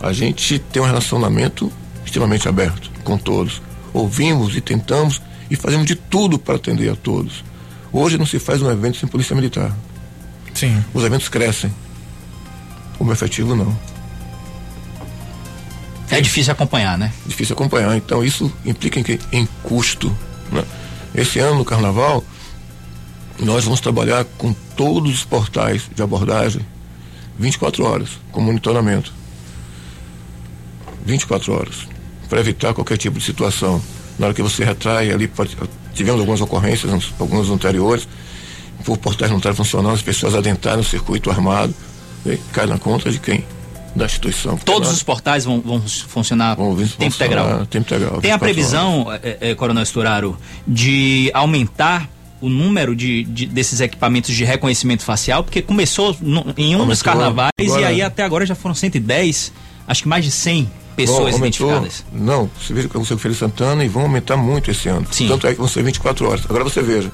a 0.00 0.14
gente 0.14 0.58
tem 0.58 0.80
um 0.80 0.86
relacionamento 0.86 1.70
extremamente 2.06 2.48
aberto 2.48 2.90
com 3.04 3.18
todos. 3.18 3.60
Ouvimos 3.92 4.56
e 4.56 4.62
tentamos 4.62 5.20
e 5.50 5.56
fazemos 5.56 5.86
de 5.86 5.94
tudo 5.94 6.38
para 6.38 6.56
atender 6.56 6.90
a 6.90 6.96
todos. 6.96 7.44
Hoje 7.92 8.16
não 8.16 8.24
se 8.24 8.38
faz 8.38 8.62
um 8.62 8.70
evento 8.70 8.96
sem 8.96 9.06
polícia 9.06 9.36
militar. 9.36 9.76
Sim. 10.54 10.82
Os 10.94 11.04
eventos 11.04 11.28
crescem 11.28 11.70
o 12.98 13.04
meu 13.04 13.12
efetivo 13.12 13.54
não. 13.54 13.76
É 16.10 16.20
difícil 16.20 16.52
acompanhar, 16.52 16.96
né? 16.96 17.12
Difícil 17.26 17.54
acompanhar. 17.54 17.96
Então 17.96 18.24
isso 18.24 18.52
implica 18.64 19.00
em, 19.00 19.18
em 19.32 19.48
custo. 19.62 20.14
Né? 20.50 20.64
Esse 21.14 21.38
ano 21.38 21.58
no 21.58 21.64
carnaval, 21.64 22.24
nós 23.38 23.64
vamos 23.64 23.80
trabalhar 23.80 24.24
com 24.36 24.52
todos 24.76 25.12
os 25.12 25.24
portais 25.24 25.88
de 25.94 26.02
abordagem 26.02 26.64
24 27.38 27.84
horas, 27.84 28.08
com 28.32 28.40
monitoramento. 28.40 29.12
24 31.04 31.52
horas. 31.52 31.88
Para 32.28 32.40
evitar 32.40 32.74
qualquer 32.74 32.96
tipo 32.96 33.18
de 33.18 33.24
situação. 33.24 33.80
Na 34.18 34.26
hora 34.26 34.34
que 34.34 34.42
você 34.42 34.64
retrai 34.64 35.12
ali, 35.12 35.30
tivemos 35.94 36.20
algumas 36.20 36.40
ocorrências, 36.40 37.12
algumas 37.20 37.48
anteriores, 37.48 38.08
por 38.84 38.98
portais 38.98 39.30
não 39.30 39.38
estarem 39.38 39.56
funcionando, 39.56 39.94
as 39.94 40.02
pessoas 40.02 40.34
adentraram 40.34 40.78
no 40.78 40.84
circuito 40.84 41.30
armado 41.30 41.72
cai 42.52 42.66
na 42.66 42.78
conta 42.78 43.10
de 43.10 43.18
quem? 43.18 43.44
Da 43.94 44.04
instituição. 44.04 44.56
Todos 44.58 44.92
os 44.92 45.02
portais 45.02 45.44
vão, 45.44 45.60
vão 45.60 45.80
funcionar 45.80 46.56
vão 46.56 46.76
tempo 46.76 47.04
integral. 47.04 47.66
Tempo 47.66 47.86
integral. 47.86 48.20
Tem 48.20 48.32
a 48.32 48.38
previsão, 48.38 49.06
é, 49.22 49.38
é, 49.40 49.54
Coronel 49.54 49.82
Esturaro, 49.82 50.38
de 50.66 51.30
aumentar 51.34 52.08
o 52.40 52.48
número 52.48 52.94
de, 52.94 53.24
de, 53.24 53.46
desses 53.46 53.80
equipamentos 53.80 54.34
de 54.34 54.44
reconhecimento 54.44 55.02
facial, 55.02 55.42
porque 55.42 55.60
começou 55.60 56.16
no, 56.20 56.54
em 56.56 56.76
um 56.76 56.86
dos 56.86 57.02
carnavais 57.02 57.50
agora, 57.60 57.80
e 57.80 57.84
aí 57.84 58.02
até 58.02 58.22
agora 58.22 58.46
já 58.46 58.54
foram 58.54 58.74
110, 58.74 59.52
acho 59.86 60.02
que 60.02 60.08
mais 60.08 60.24
de 60.24 60.30
100 60.30 60.70
pessoas 60.94 61.32
bom, 61.32 61.38
identificadas. 61.38 62.04
Não, 62.12 62.50
você 62.60 62.74
veja 62.74 62.88
com 62.88 62.98
o 62.98 63.06
seu 63.06 63.18
Feira 63.18 63.36
Santana 63.36 63.84
e 63.84 63.88
vão 63.88 64.02
aumentar 64.02 64.36
muito 64.36 64.70
esse 64.70 64.88
ano. 64.88 65.06
Sim. 65.10 65.28
Tanto 65.28 65.46
é 65.46 65.52
que 65.52 65.58
vão 65.58 65.68
ser 65.68 65.82
24 65.82 66.28
horas. 66.28 66.44
Agora 66.48 66.64
você 66.64 66.82
veja, 66.82 67.10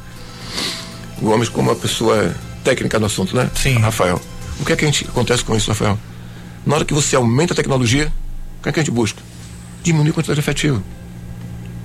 o 1.21 1.25
Gomes 1.25 1.49
como 1.49 1.71
uma 1.71 1.77
pessoa 1.77 2.35
técnica 2.63 2.99
no 2.99 3.07
assunto, 3.07 3.37
né? 3.37 3.51
Sim. 3.55 3.79
Rafael. 3.79 4.21
O 4.61 4.65
que 4.65 4.73
é 4.73 4.77
que 4.77 4.85
a 4.85 4.89
gente 4.89 5.05
acontece 5.05 5.45
com 5.45 5.55
isso, 5.57 5.71
Rafael? 5.71 5.99
Na 6.67 6.77
hora 6.77 6.85
que 6.85 6.95
você 6.95 7.17
aumenta 7.17 7.53
a 7.53 7.57
tecnologia, 7.57 8.13
o 8.59 8.63
que 8.63 8.69
é 8.69 8.73
que 8.73 8.81
a 8.81 8.83
gente 8.83 8.93
busca? 8.93 9.21
Diminuir 9.83 10.11
a 10.11 10.13
quantidade 10.15 10.41
efetiva. 10.41 10.83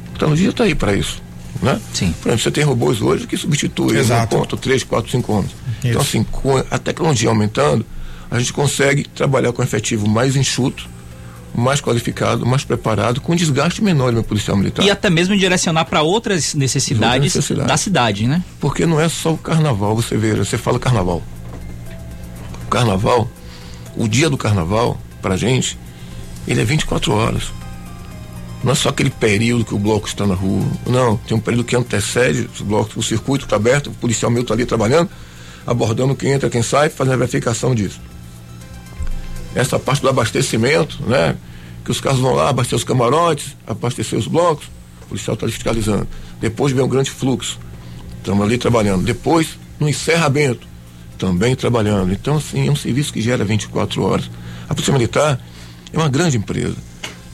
A 0.10 0.12
tecnologia 0.14 0.50
está 0.50 0.64
aí 0.64 0.76
para 0.76 0.94
isso. 0.94 1.22
Né? 1.62 1.80
Sim. 1.94 2.14
Por 2.22 2.30
exemplo, 2.30 2.44
você 2.44 2.52
tem 2.52 2.64
robôs 2.64 3.02
hoje 3.02 3.28
que 3.28 3.36
substituem 3.36 4.00
Exato. 4.00 4.36
um 4.36 4.40
ponto, 4.40 4.56
três, 4.56 4.84
quatro, 4.84 5.12
cinco 5.12 5.34
homens. 5.34 5.52
Então, 5.84 6.00
assim, 6.00 6.24
com 6.24 6.58
a 6.58 6.78
tecnologia 6.78 7.30
aumentando, 7.30 7.86
a 8.32 8.40
gente 8.40 8.54
consegue 8.54 9.04
trabalhar 9.04 9.52
com 9.52 9.62
um 9.62 9.66
efetivo 9.66 10.08
mais 10.08 10.36
enxuto, 10.36 10.88
mais 11.54 11.82
qualificado, 11.82 12.46
mais 12.46 12.64
preparado, 12.64 13.20
com 13.20 13.36
desgaste 13.36 13.84
menor 13.84 14.14
no 14.14 14.24
policial 14.24 14.56
militar. 14.56 14.86
E 14.86 14.92
até 14.92 15.10
mesmo 15.10 15.36
direcionar 15.36 15.86
para 15.86 16.02
outras 16.02 16.54
necessidades, 16.54 17.36
outras 17.36 17.36
necessidades 17.36 17.68
da 17.68 17.78
cidade, 17.78 18.28
né? 18.28 18.44
Porque 18.60 18.86
não 18.86 19.02
é 19.02 19.10
só 19.10 19.34
o 19.34 19.38
carnaval, 19.38 19.96
você 19.96 20.16
vê, 20.16 20.36
você 20.36 20.58
fala 20.58 20.80
carnaval 20.80 21.22
carnaval, 22.70 23.30
o 24.00 24.08
dia 24.08 24.30
do 24.30 24.38
carnaval, 24.38 24.98
pra 25.22 25.36
gente, 25.36 25.78
ele 26.48 26.62
é 26.62 26.64
24 26.64 27.14
horas. 27.14 27.52
Não 28.64 28.72
é 28.72 28.76
só 28.76 28.90
aquele 28.90 29.10
período 29.10 29.66
que 29.66 29.76
o 29.76 29.78
bloco 29.78 30.08
está 30.08 30.26
na 30.26 30.34
rua. 30.34 30.66
Não, 30.88 31.18
tem 31.18 31.36
um 31.36 31.40
período 31.40 31.66
que 31.66 31.76
antecede 31.76 32.50
os 32.54 32.62
blocos, 32.62 32.96
o 32.96 33.04
circuito 33.04 33.44
está 33.46 33.58
aberto, 33.58 33.88
o 33.88 33.94
policial 33.94 34.32
meu 34.32 34.42
está 34.42 34.54
ali 34.54 34.66
trabalhando, 34.66 35.10
abordando 35.68 36.16
quem 36.16 36.32
entra, 36.32 36.50
quem 36.50 36.64
sai, 36.64 36.90
fazendo 36.90 37.16
a 37.16 37.18
verificação 37.18 37.76
disso. 37.76 38.00
Essa 39.54 39.78
parte 39.78 40.02
do 40.02 40.08
abastecimento, 40.08 40.98
né? 41.06 41.36
Que 41.84 41.92
os 41.92 42.00
carros 42.00 42.22
vão 42.22 42.34
lá 42.34 42.50
abastecer 42.50 42.78
os 42.78 42.84
camarotes, 42.86 43.58
abastecer 43.68 44.18
os 44.18 44.28
blocos. 44.28 44.66
policial 45.10 45.34
está 45.34 45.46
fiscalizando. 45.48 46.08
Depois 46.40 46.72
vem 46.72 46.84
o 46.84 46.88
grande 46.88 47.12
fluxo, 47.12 47.60
estamos 48.18 48.46
ali 48.46 48.58
trabalhando. 48.58 49.04
Depois, 49.04 49.58
no 49.78 49.90
encerramento, 49.90 50.69
também 51.20 51.56
trabalhando. 51.56 52.12
Então, 52.12 52.38
assim, 52.38 52.68
é 52.68 52.72
um 52.72 52.76
serviço 52.76 53.14
que 53.14 53.22
gera 53.22 53.44
24 53.44 54.02
horas. 54.02 54.32
A 54.68 54.74
Polícia 54.74 54.94
Militar 54.94 55.40
é 55.94 55.98
uma 55.98 56.10
grande 56.10 56.38
empresa. 56.38 56.76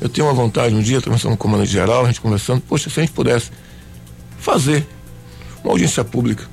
Eu 0.01 0.10
tenho 0.10 0.27
uma 0.27 0.34
vontade, 0.34 0.75
um 0.75 0.82
dia, 0.82 1.01
conversando 1.01 1.30
com 1.30 1.36
o 1.36 1.38
comandante 1.38 1.72
geral, 1.72 2.04
a 2.04 2.08
gente 2.08 2.20
conversando, 2.20 2.62
poxa, 2.62 2.89
se 2.89 3.00
a 3.00 3.04
gente 3.04 3.13
pudesse 3.13 3.51
fazer 4.39 4.86
uma 5.63 5.72
audiência 5.72 6.04
pública 6.04 6.44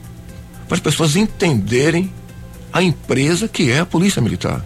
para 0.69 0.77
as 0.77 0.81
pessoas 0.81 1.17
entenderem 1.17 2.13
a 2.73 2.83
empresa 2.83 3.49
que 3.49 3.71
é 3.71 3.81
a 3.81 3.87
Polícia 3.87 4.23
Militar. 4.23 4.65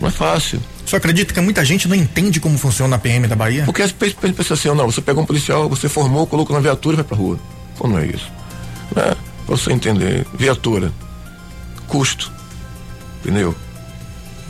Não 0.00 0.08
é 0.08 0.10
fácil. 0.10 0.60
Você 0.86 0.96
acredita 0.96 1.32
que 1.32 1.40
muita 1.40 1.64
gente 1.64 1.88
não 1.88 1.96
entende 1.96 2.38
como 2.38 2.58
funciona 2.58 2.96
a 2.96 2.98
PM 2.98 3.26
da 3.26 3.34
Bahia? 3.34 3.64
Porque 3.64 3.82
as 3.82 3.90
pessoas 3.90 4.32
pensam 4.34 4.54
assim, 4.54 4.68
não, 4.68 4.90
você 4.90 5.00
pega 5.00 5.18
um 5.18 5.24
policial, 5.24 5.68
você 5.68 5.88
formou, 5.88 6.26
colocou 6.26 6.54
na 6.54 6.60
viatura 6.60 6.94
e 6.94 6.98
vai 6.98 7.04
pra 7.04 7.16
rua. 7.16 7.38
Pô, 7.76 7.88
não 7.88 7.98
é 7.98 8.06
isso. 8.06 8.30
Né? 8.94 9.14
Pra 9.46 9.56
você 9.56 9.72
entender, 9.72 10.26
viatura, 10.34 10.92
custo, 11.88 12.30
pneu, 13.22 13.54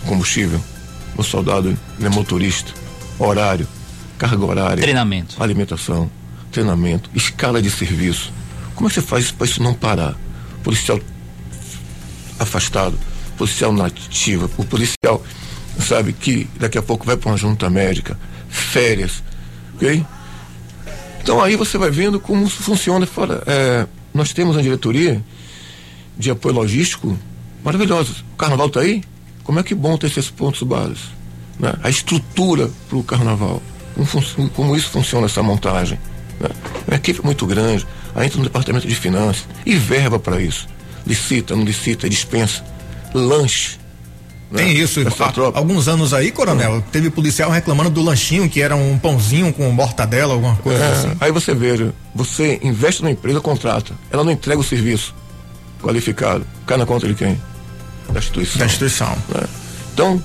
combustível, 0.07 0.61
o 1.17 1.23
soldado 1.23 1.69
ele 1.69 2.07
é 2.07 2.09
motorista, 2.09 2.73
horário, 3.19 3.67
carga 4.19 4.45
horária, 4.45 4.83
treinamento, 4.83 5.43
alimentação, 5.43 6.11
treinamento, 6.51 7.11
escala 7.15 7.61
de 7.63 7.71
serviço. 7.71 8.33
Como 8.75 8.89
é 8.89 8.89
que 8.89 8.95
você 8.95 9.03
faz 9.03 9.25
isso 9.25 9.35
para 9.35 9.47
isso 9.47 9.63
não 9.63 9.75
parar? 9.75 10.17
Policial 10.63 10.99
afastado, 12.39 12.99
policial 13.37 13.73
nativa, 13.73 14.51
o 14.57 14.65
policial 14.65 15.23
sabe, 15.81 16.13
que 16.13 16.49
daqui 16.59 16.79
a 16.79 16.83
pouco 16.83 17.05
vai 17.05 17.17
para 17.17 17.31
uma 17.31 17.37
junta 17.37 17.69
médica, 17.69 18.19
férias, 18.49 19.23
ok? 19.75 20.05
Então 21.23 21.43
aí 21.43 21.57
você 21.57 21.79
vai 21.79 21.91
vendo 21.91 22.21
como 22.21 22.49
funciona 22.49 23.07
fora. 23.07 23.43
É, 23.47 23.87
nós 24.13 24.33
temos 24.33 24.57
uma 24.57 24.63
diretoria 24.63 25.23
de 26.19 26.31
apoio 26.31 26.55
logístico 26.55 27.19
maravilhosa. 27.63 28.13
O 28.33 28.37
carnaval 28.37 28.67
está 28.67 28.81
aí? 28.81 29.03
Como 29.43 29.59
é 29.59 29.63
que 29.63 29.75
bom 29.75 29.97
ter 29.97 30.07
esses 30.07 30.31
pontos 30.31 30.63
básicos? 30.63 31.11
Né? 31.59 31.73
A 31.83 31.91
estrutura 31.91 32.71
para 32.89 32.99
o 32.99 33.03
carnaval. 33.03 33.63
Como, 33.95 34.51
como, 34.51 34.77
isso 34.77 34.89
funciona, 34.91 35.27
essa 35.27 35.43
montagem. 35.43 35.99
Né? 36.41 36.49
Uma 36.87 36.97
equipe 36.97 37.25
muito 37.25 37.47
grande. 37.47 37.87
Aí 38.15 38.27
entra 38.27 38.39
no 38.39 38.45
departamento 38.45 38.87
de 38.87 38.95
finanças 38.95 39.47
e 39.65 39.77
verba 39.77 40.19
para 40.19 40.41
isso. 40.41 40.67
Licita, 41.07 41.55
não 41.55 41.65
licita, 41.65 42.09
dispensa. 42.09 42.65
Lanche 43.13 43.79
né? 44.55 44.63
Tem 44.63 44.77
isso. 44.77 45.01
Há, 45.01 45.59
alguns 45.59 45.89
anos 45.89 46.15
aí, 46.15 46.31
coronel, 46.31 46.83
teve 46.93 47.11
policial 47.11 47.51
reclamando 47.51 47.91
do 47.91 48.03
lanchinho, 48.03 48.49
que 48.49 48.61
era 48.61 48.77
um 48.77 48.97
pãozinho 48.97 49.53
com 49.53 49.69
mortadela, 49.71 50.35
alguma 50.35 50.57
coisa 50.57 50.85
é, 50.85 50.93
assim. 50.93 51.17
Aí 51.21 51.33
você 51.33 51.53
veja, 51.53 51.93
você 52.15 52.61
investe 52.63 53.03
na 53.03 53.11
empresa, 53.11 53.41
contrata. 53.41 53.95
Ela 54.11 54.23
não 54.23 54.31
entrega 54.31 54.61
o 54.61 54.65
serviço 54.65 55.15
qualificado. 55.85 56.47
Cai 56.67 56.77
na 56.77 56.87
conta 56.87 57.07
de 57.07 57.15
quem? 57.15 57.41
Da 58.11 58.19
instituição. 58.19 58.59
Da 58.59 58.67
instituição. 58.67 59.17
Né? 59.29 59.47
Então, 59.93 60.23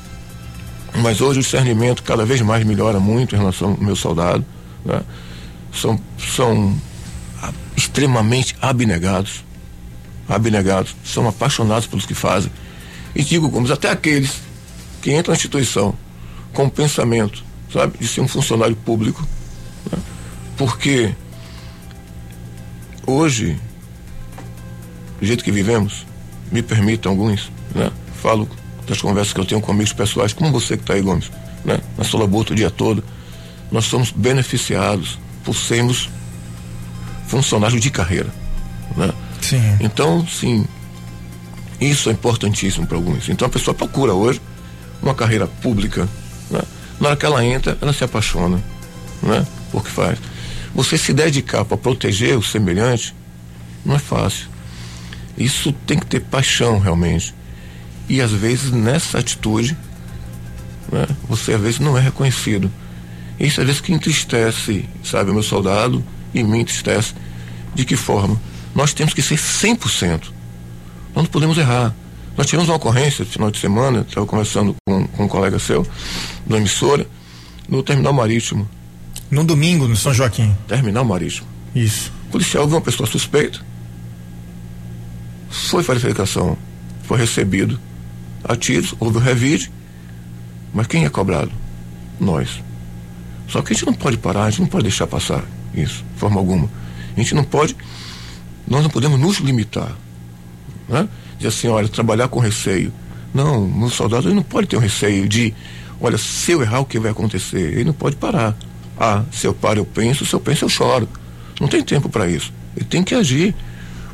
mas 0.96 1.22
hoje 1.22 1.40
o 1.40 1.44
discernimento 1.44 2.02
cada 2.04 2.26
vez 2.26 2.42
mais 2.42 2.66
melhora 2.66 3.00
muito 3.00 3.36
em 3.36 3.38
relação 3.38 3.72
ao 3.72 3.78
meu 3.78 3.96
soldado. 3.96 4.46
Né? 4.86 5.02
São, 5.74 6.00
são 6.18 6.76
extremamente 7.76 8.56
abnegados. 8.62 9.44
Abnegados. 10.28 10.96
São 11.04 11.28
apaixonados 11.28 11.88
pelos 11.88 12.06
que 12.06 12.14
fazem 12.14 12.52
e 13.16 13.24
digo, 13.24 13.50
Gomes, 13.50 13.72
até 13.72 13.90
aqueles 13.90 14.42
que 15.02 15.12
entram 15.12 15.34
na 15.34 15.38
instituição 15.38 15.94
com 16.54 16.66
o 16.66 16.72
pensamento, 16.72 17.44
sabe, 17.72 17.98
de 17.98 18.08
ser 18.08 18.22
um 18.22 18.28
funcionário 18.28 18.76
público, 18.76 19.26
né? 19.92 19.98
porque 20.58 21.14
hoje, 23.06 23.60
do 25.20 25.26
jeito 25.26 25.44
que 25.44 25.52
vivemos, 25.52 26.06
me 26.52 26.62
permitam 26.62 27.12
alguns, 27.12 27.52
né? 27.74 27.92
Falo 28.22 28.50
das 28.88 29.02
conversas 29.02 29.34
que 29.34 29.40
eu 29.40 29.46
tenho 29.46 29.62
com 29.62 29.72
amigos 29.72 29.94
pessoais, 29.94 30.34
como 30.34 30.52
você 30.52 30.76
que 30.76 30.84
está 30.84 30.94
aí, 30.94 31.02
Gomes, 31.02 31.32
né? 31.64 31.80
Na 31.98 32.04
sua 32.04 32.22
labuta 32.22 32.54
o 32.54 32.56
dia 32.56 32.70
todo, 32.70 33.04
nós 33.72 33.86
somos 33.86 34.12
beneficiados 34.12 35.20
por 35.44 35.56
sermos 35.56 36.10
funcionários 37.28 37.82
de 37.82 37.92
carreira, 37.92 38.30
né? 38.98 39.12
Sim. 39.42 39.78
Então, 39.80 40.26
sim, 40.28 40.66
isso 41.80 42.10
é 42.10 42.12
importantíssimo 42.12 42.86
para 42.86 42.98
alguns. 42.98 43.30
Então 43.30 43.48
a 43.48 43.50
pessoa 43.50 43.74
procura 43.74 44.14
hoje 44.14 44.42
uma 45.02 45.16
carreira 45.16 45.48
pública. 45.48 46.08
Né? 46.50 46.62
Na 47.00 47.10
hora 47.10 47.18
que 47.18 47.26
ela 47.26 47.44
entra, 47.44 47.78
ela 47.82 47.94
se 47.94 48.04
apaixona 48.04 48.62
né? 49.22 49.46
por 49.72 49.84
que 49.84 49.90
faz. 49.90 50.20
Você 50.76 50.98
se 50.98 51.14
dedicar 51.14 51.64
para 51.64 51.78
proteger 51.78 52.38
o 52.38 52.44
semelhante 52.44 53.16
não 53.86 53.96
é 53.96 54.00
fácil. 54.00 54.49
Isso 55.40 55.72
tem 55.72 55.98
que 55.98 56.06
ter 56.06 56.20
paixão 56.20 56.78
realmente. 56.78 57.34
E 58.10 58.22
às 58.22 58.32
vezes 58.32 58.72
nessa 58.72 59.20
atitude, 59.20 59.78
né, 60.92 61.08
você 61.28 61.54
às 61.54 61.62
vezes 61.62 61.80
não 61.80 61.98
é 61.98 62.02
reconhecido. 62.02 62.70
Isso 63.40 63.62
às 63.62 63.66
vezes 63.66 63.82
que 63.82 63.94
entristece, 63.94 64.88
sabe, 65.04 65.32
o 65.32 65.34
meu 65.34 65.44
soldado 65.44 66.04
e 66.34 66.44
me 66.44 66.60
entristece. 66.60 67.14
De 67.74 67.86
que 67.86 67.96
forma? 67.96 68.40
Nós 68.76 68.94
temos 68.94 69.14
que 69.14 69.22
ser 69.22 69.38
100%. 69.38 70.24
Nós 71.16 71.24
não 71.24 71.26
podemos 71.26 71.58
errar. 71.58 71.96
Nós 72.36 72.48
tivemos 72.48 72.70
uma 72.70 72.76
ocorrência 72.76 73.24
no 73.24 73.32
final 73.32 73.52
de 73.52 73.60
semana, 73.60 74.06
estava 74.08 74.26
conversando 74.26 74.76
com, 74.86 75.08
com 75.08 75.24
um 75.24 75.28
colega 75.28 75.60
seu, 75.60 75.86
da 76.46 76.58
emissora, 76.58 77.08
no 77.68 77.84
terminal 77.84 78.14
marítimo. 78.14 78.68
No 79.30 79.44
domingo, 79.44 79.88
no 79.88 79.96
São 79.96 80.14
Joaquim. 80.14 80.56
Terminal 80.68 81.06
marítimo. 81.06 81.48
Isso. 81.76 82.12
O 82.28 82.32
policial 82.32 82.66
viu 82.66 82.76
uma 82.76 82.82
pessoa 82.82 83.08
suspeita. 83.08 83.60
Foi 85.50 85.84
verificação. 85.84 86.58
Foi 87.04 87.18
recebido 87.18 87.80
a 88.44 88.56
tiros, 88.56 88.94
houve 89.00 89.18
o 89.18 89.22
revide. 89.22 89.72
Mas 90.74 90.88
quem 90.88 91.06
é 91.06 91.10
cobrado? 91.10 91.52
Nós. 92.20 92.64
Só 93.48 93.62
que 93.62 93.74
a 93.74 93.76
gente 93.76 93.86
não 93.86 93.94
pode 93.94 94.18
parar, 94.18 94.46
a 94.46 94.50
gente 94.50 94.62
não 94.62 94.68
pode 94.68 94.84
deixar 94.84 95.08
passar 95.08 95.44
isso, 95.74 96.04
de 96.14 96.20
forma 96.20 96.40
alguma. 96.40 96.70
A 97.16 97.20
gente 97.20 97.34
não 97.34 97.44
pode, 97.44 97.76
nós 98.68 98.84
não 98.84 98.90
podemos 98.90 99.20
nos 99.20 99.38
limitar 99.38 99.96
né? 100.90 101.08
Dizer 101.38 101.48
assim, 101.48 101.68
olha, 101.68 101.88
trabalhar 101.88 102.28
com 102.28 102.40
receio. 102.40 102.92
Não, 103.34 103.64
o 103.84 103.90
soldado 103.90 104.28
ele 104.28 104.36
não 104.36 104.44
pode 104.44 104.68
ter 104.68 104.76
um 104.76 104.80
receio 104.80 105.30
de, 105.30 105.54
olha, 106.02 106.18
se 106.18 106.52
eu 106.52 106.62
errar, 106.62 106.80
o 106.80 106.86
que 106.86 107.00
vai 107.00 107.12
acontecer? 107.12 107.74
Ele 107.74 107.86
não 107.86 107.94
pode 107.94 108.16
parar. 108.16 108.58
Ah, 109.00 109.24
se 109.32 109.48
eu 109.48 109.54
paro, 109.54 109.80
eu 109.80 109.86
penso, 109.86 110.26
se 110.26 110.34
eu 110.34 110.40
penso, 110.40 110.66
eu 110.66 110.70
choro. 110.70 111.08
Não 111.62 111.68
tem 111.68 111.84
tempo 111.84 112.10
para 112.10 112.28
isso. 112.28 112.52
Ele 112.76 112.86
tem 112.86 113.04
que 113.04 113.14
agir. 113.14 113.56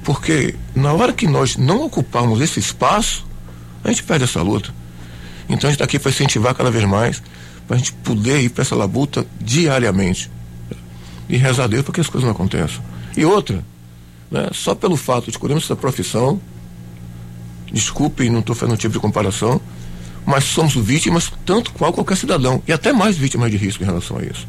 Porque 0.06 0.54
na 0.76 0.94
hora 0.94 1.12
que 1.12 1.28
nós 1.28 1.58
não 1.58 1.84
ocuparmos 1.84 2.40
esse 2.40 2.60
espaço, 2.60 3.26
a 3.84 3.90
gente 3.90 4.04
perde 4.04 4.24
essa 4.24 4.42
luta. 4.42 4.74
Então 5.50 5.68
a 5.68 5.72
gente 5.72 5.74
está 5.74 5.86
aqui 5.86 5.98
para 5.98 6.12
incentivar 6.12 6.54
cada 6.54 6.70
vez 6.70 6.86
mais, 6.86 7.24
para 7.68 7.76
a 7.76 7.80
gente 7.80 7.92
poder 7.92 8.40
ir 8.40 8.50
para 8.50 8.62
essa 8.62 8.76
labuta 8.76 9.26
diariamente. 9.42 10.30
E 11.28 11.36
rezar 11.38 11.64
a 11.64 11.68
Deus 11.68 11.84
para 11.84 11.94
que 11.94 12.02
as 12.02 12.08
coisas 12.08 12.24
não 12.24 12.36
aconteçam. 12.36 12.84
E 13.18 13.26
outra, 13.26 13.66
né, 14.30 14.50
só 14.54 14.76
pelo 14.76 14.96
fato 14.96 15.26
de 15.26 15.32
escolhermos 15.32 15.64
essa 15.64 15.76
profissão, 15.76 16.40
desculpe, 17.72 18.30
não 18.30 18.42
estou 18.42 18.56
fazendo 18.56 18.78
tipo 18.78 18.94
de 18.94 19.00
comparação, 19.00 19.60
mas 20.24 20.44
somos 20.44 20.76
vítimas 20.76 21.32
tanto 21.44 21.74
qual 21.74 21.92
qualquer 21.92 22.16
cidadão, 22.16 22.62
e 22.68 22.72
até 22.72 22.94
mais 22.94 23.18
vítimas 23.18 23.50
de 23.50 23.58
risco 23.58 23.82
em 23.82 23.88
relação 23.88 24.18
a 24.18 24.24
isso. 24.24 24.48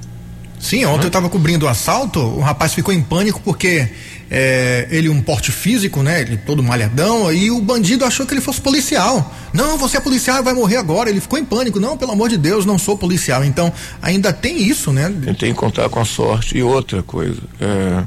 Sim, 0.67 0.85
ontem 0.85 1.05
eu 1.05 1.07
estava 1.07 1.29
cobrindo 1.29 1.65
o 1.65 1.69
assalto, 1.69 2.19
o 2.19 2.41
rapaz 2.41 2.75
ficou 2.75 2.93
em 2.93 3.01
pânico 3.01 3.41
porque 3.45 3.89
é, 4.29 4.89
ele 4.91 5.09
um 5.09 5.23
porte 5.23 5.53
físico, 5.53 6.03
né? 6.03 6.23
Ele 6.23 6.37
todo 6.39 6.61
malhadão, 6.61 7.33
e 7.33 7.53
o 7.53 7.61
bandido 7.61 8.05
achou 8.05 8.27
que 8.27 8.35
ele 8.35 8.41
fosse 8.41 8.61
policial. 8.61 9.33
Não, 9.53 9.79
você 9.79 9.99
é 9.99 10.01
policial 10.01 10.41
e 10.41 10.43
vai 10.43 10.53
morrer 10.53 10.79
agora. 10.79 11.09
Ele 11.09 11.21
ficou 11.21 11.39
em 11.39 11.45
pânico. 11.45 11.79
Não, 11.79 11.97
pelo 11.97 12.11
amor 12.11 12.29
de 12.29 12.37
Deus, 12.37 12.67
não 12.67 12.81
sou 12.81 12.99
policial. 12.99 13.45
Então, 13.45 13.73
ainda 14.03 14.33
tem 14.33 14.61
isso, 14.61 14.93
né? 14.93 15.09
Tem 15.39 15.53
que 15.53 15.55
contar 15.55 15.89
com 15.89 16.01
a 16.01 16.05
sorte. 16.05 16.59
E 16.59 16.65
outra 16.65 17.01
coisa, 17.01 17.41
é... 17.61 18.05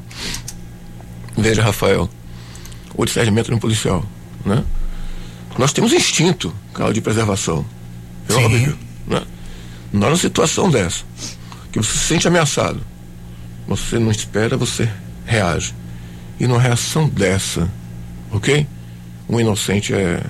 veja, 1.37 1.63
Rafael, 1.63 2.09
o 2.93 3.05
discernimento 3.05 3.51
no 3.51 3.57
policial, 3.57 4.03
né? 4.45 4.65
Nós 5.57 5.71
temos 5.71 5.93
instinto, 5.93 6.53
cara, 6.73 6.93
de 6.93 6.99
preservação. 6.99 7.65
É 8.27 8.33
Sim. 8.33 8.43
óbvio. 8.43 8.77
Né? 9.07 9.21
Numa 9.93 10.17
situação 10.17 10.69
dessa, 10.69 11.05
que 11.71 11.79
você 11.79 11.91
se 11.91 11.97
sente 11.99 12.27
ameaçado, 12.27 12.81
você 13.67 13.99
não 13.99 14.11
espera, 14.11 14.57
você 14.57 14.89
reage. 15.25 15.73
E 16.39 16.47
numa 16.47 16.59
reação 16.59 17.07
dessa, 17.07 17.69
ok? 18.31 18.65
Um 19.27 19.39
inocente 19.39 19.93
é, 19.93 20.23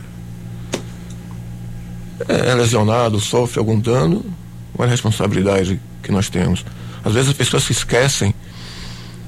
é 2.28 2.54
lesionado, 2.54 3.20
sofre 3.20 3.60
algum 3.60 3.80
dano, 3.80 4.26
qual 4.74 4.86
é 4.86 4.90
a 4.90 4.92
responsabilidade 4.92 5.80
que 6.04 6.12
nós 6.12 6.30
temos? 6.30 6.66
Às 7.04 7.14
vezes 7.14 7.30
as 7.30 7.36
pessoas 7.36 7.64
se 7.64 7.72
esquecem 7.72 8.34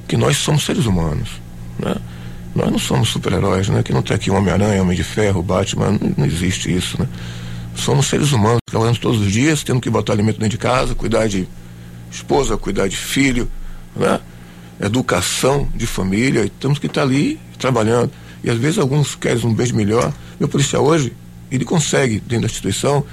que 0.07 0.17
nós 0.17 0.37
somos 0.37 0.63
seres 0.63 0.85
humanos. 0.85 1.29
Né? 1.79 1.95
Nós 2.53 2.69
não 2.69 2.79
somos 2.79 3.09
super-heróis, 3.09 3.69
né? 3.69 3.81
Que 3.81 3.93
não 3.93 4.01
tem 4.01 4.15
aqui 4.15 4.29
um 4.29 4.35
Homem-Aranha, 4.35 4.81
Homem 4.81 4.95
de 4.95 5.03
Ferro, 5.03 5.41
Batman, 5.41 5.91
não, 5.91 6.13
não, 6.17 6.25
existe 6.25 6.73
isso, 6.73 7.01
né? 7.01 7.07
Somos 7.75 8.07
seres 8.07 8.33
humanos, 8.33 8.59
trabalhando 8.65 8.97
todos 8.99 9.21
os 9.21 9.31
dias, 9.31 9.63
tendo 9.63 9.79
que 9.79 9.89
botar 9.89 10.11
alimento 10.11 10.37
dentro 10.37 10.49
de 10.49 10.57
casa, 10.57 10.93
cuidar 10.93 11.27
de 11.27 11.47
esposa, 12.11 12.57
cuidar 12.57 12.87
de 12.87 12.97
filho, 12.97 13.49
né? 13.95 14.19
educação 14.79 15.69
de 15.75 15.85
família, 15.85 16.45
e 16.45 16.49
temos 16.49 16.79
que 16.79 16.87
estar 16.87 17.03
ali 17.03 17.39
trabalhando. 17.57 18.11
E 18.43 18.49
às 18.49 18.57
vezes 18.57 18.79
alguns 18.79 19.15
querem 19.15 19.45
um 19.45 19.53
beijo 19.53 19.75
melhor. 19.75 20.11
Meu 20.39 20.49
policial 20.49 20.83
hoje, 20.83 21.13
ele 21.51 21.63
consegue, 21.63 22.19
dentro 22.19 22.41
da 22.41 22.47
instituição, 22.47 23.05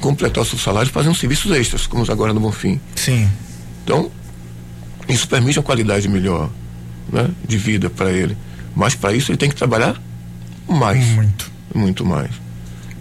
completar 0.00 0.42
o 0.42 0.46
seu 0.46 0.58
salário 0.58 0.90
fazendo 0.90 1.14
serviços 1.14 1.50
extras, 1.52 1.86
como 1.86 2.10
agora 2.10 2.32
no 2.32 2.40
Bonfim. 2.40 2.80
Sim. 2.94 3.28
Então, 3.84 4.10
isso 5.08 5.26
permite 5.28 5.58
uma 5.58 5.64
qualidade 5.64 6.08
melhor 6.08 6.50
né, 7.10 7.28
de 7.46 7.56
vida 7.56 7.90
para 7.90 8.12
ele. 8.12 8.36
Mas 8.74 8.94
para 8.94 9.12
isso 9.12 9.30
ele 9.30 9.38
tem 9.38 9.48
que 9.48 9.56
trabalhar 9.56 10.00
mais. 10.68 11.04
Muito. 11.06 11.50
Muito 11.74 12.04
mais. 12.04 12.30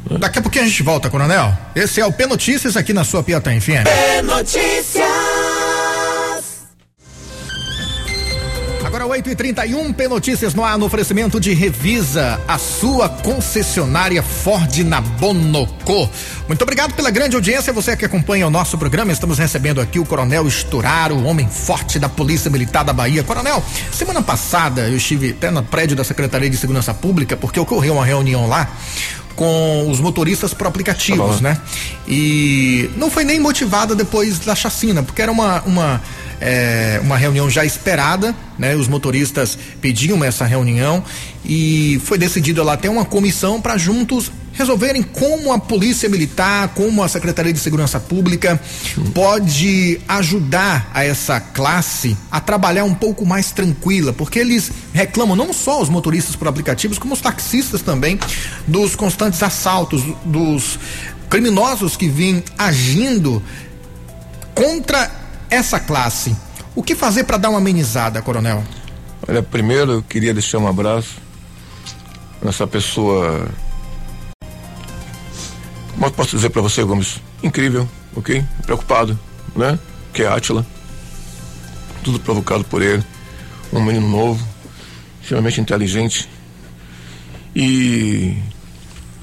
Né? 0.09 0.17
Daqui 0.19 0.39
a 0.39 0.41
pouquinho 0.41 0.65
a 0.65 0.67
gente 0.67 0.83
volta, 0.83 1.09
Coronel. 1.09 1.55
Esse 1.75 1.99
é 1.99 2.05
o 2.05 2.13
P 2.13 2.25
Notícias 2.25 2.77
aqui 2.77 2.93
na 2.93 3.03
sua 3.03 3.23
Piatã 3.23 3.59
FM. 3.59 3.83
P 3.83 4.21
Notícias. 4.21 5.04
Agora 9.05 9.19
8 9.19 9.29
e 9.29 9.35
31 9.35 9.93
P 9.93 10.07
Notícias 10.07 10.55
no 10.55 10.63
ar 10.63 10.79
no 10.79 10.85
oferecimento 10.87 11.39
de 11.39 11.53
Revisa, 11.53 12.41
a 12.47 12.57
sua 12.57 13.07
concessionária 13.07 14.23
Ford 14.23 14.79
na 14.79 14.99
Bonocô. 14.99 16.09
Muito 16.47 16.63
obrigado 16.63 16.95
pela 16.95 17.11
grande 17.11 17.35
audiência, 17.35 17.71
você 17.71 17.95
que 17.95 18.03
acompanha 18.03 18.47
o 18.47 18.49
nosso 18.49 18.79
programa. 18.79 19.11
Estamos 19.11 19.37
recebendo 19.37 19.79
aqui 19.79 19.99
o 19.99 20.05
Coronel 20.05 20.47
Esturaro, 20.47 21.23
homem 21.23 21.47
forte 21.47 21.99
da 21.99 22.09
Polícia 22.09 22.49
Militar 22.49 22.83
da 22.83 22.93
Bahia. 22.93 23.23
Coronel, 23.23 23.63
semana 23.91 24.23
passada 24.23 24.81
eu 24.89 24.97
estive 24.97 25.29
até 25.29 25.51
no 25.51 25.61
prédio 25.61 25.95
da 25.95 26.03
Secretaria 26.03 26.49
de 26.49 26.57
Segurança 26.57 26.91
Pública 26.91 27.37
porque 27.37 27.59
ocorreu 27.59 27.93
uma 27.93 28.05
reunião 28.05 28.47
lá 28.47 28.67
com 29.35 29.89
os 29.89 29.99
motoristas 29.99 30.53
por 30.53 30.67
aplicativos, 30.67 31.37
tá 31.37 31.41
né? 31.41 31.61
E 32.07 32.89
não 32.95 33.09
foi 33.09 33.23
nem 33.23 33.39
motivada 33.39 33.93
depois 33.95 34.39
da 34.39 34.55
chacina, 34.55 35.03
porque 35.03 35.21
era 35.21 35.31
uma, 35.31 35.61
uma 35.63 36.01
é, 36.39 36.99
uma 37.03 37.17
reunião 37.17 37.49
já 37.49 37.65
esperada, 37.65 38.35
né? 38.57 38.75
Os 38.75 38.87
motoristas 38.87 39.57
pediam 39.81 40.23
essa 40.23 40.45
reunião 40.45 41.03
e 41.43 41.99
foi 42.03 42.17
decidido 42.17 42.63
lá 42.63 42.77
ter 42.77 42.89
uma 42.89 43.05
comissão 43.05 43.61
para 43.61 43.77
juntos 43.77 44.31
resolverem 44.55 45.03
como 45.03 45.53
a 45.53 45.59
Polícia 45.59 46.09
Militar, 46.09 46.69
como 46.69 47.03
a 47.03 47.07
Secretaria 47.07 47.53
de 47.53 47.59
Segurança 47.59 47.99
Pública 47.99 48.59
pode 49.13 50.01
ajudar 50.07 50.89
a 50.93 51.03
essa 51.03 51.39
classe 51.39 52.17
a 52.31 52.41
trabalhar 52.41 52.85
um 52.85 52.95
pouco 52.95 53.25
mais 53.25 53.51
tranquila, 53.51 54.11
porque 54.11 54.39
eles 54.39 54.71
reclamam 54.93 55.35
não 55.35 55.53
só 55.53 55.81
os 55.81 55.89
motoristas 55.89 56.35
por 56.35 56.47
aplicativos, 56.47 56.97
como 56.97 57.13
os 57.13 57.21
taxistas 57.21 57.81
também 57.81 58.19
dos 58.65 58.95
constantes 58.95 59.43
assaltos, 59.43 60.01
dos 60.25 60.79
criminosos 61.29 61.97
que 61.97 62.07
vêm 62.07 62.43
agindo 62.57 63.43
contra 64.53 65.11
essa 65.49 65.79
classe. 65.79 66.35
O 66.75 66.81
que 66.81 66.95
fazer 66.95 67.23
para 67.25 67.37
dar 67.37 67.49
uma 67.49 67.59
amenizada, 67.59 68.21
coronel? 68.21 68.63
Olha, 69.27 69.41
primeiro 69.41 69.91
eu 69.93 70.01
queria 70.01 70.33
deixar 70.33 70.59
um 70.59 70.67
abraço 70.67 71.15
nessa 72.41 72.67
pessoa. 72.67 73.47
Como 75.95 76.07
eu 76.07 76.11
posso 76.11 76.35
dizer 76.35 76.49
para 76.49 76.61
você, 76.61 76.83
Gomes? 76.83 77.21
Incrível, 77.41 77.89
ok? 78.15 78.43
Preocupado, 78.65 79.17
né? 79.55 79.79
Que 80.13 80.23
é 80.23 80.27
Átila. 80.27 80.65
Tudo 82.03 82.19
provocado 82.19 82.65
por 82.65 82.81
ele. 82.81 83.03
Um 83.71 83.81
menino 83.81 84.07
novo, 84.07 84.45
extremamente 85.21 85.59
inteligente. 85.61 86.29
E 87.55 88.37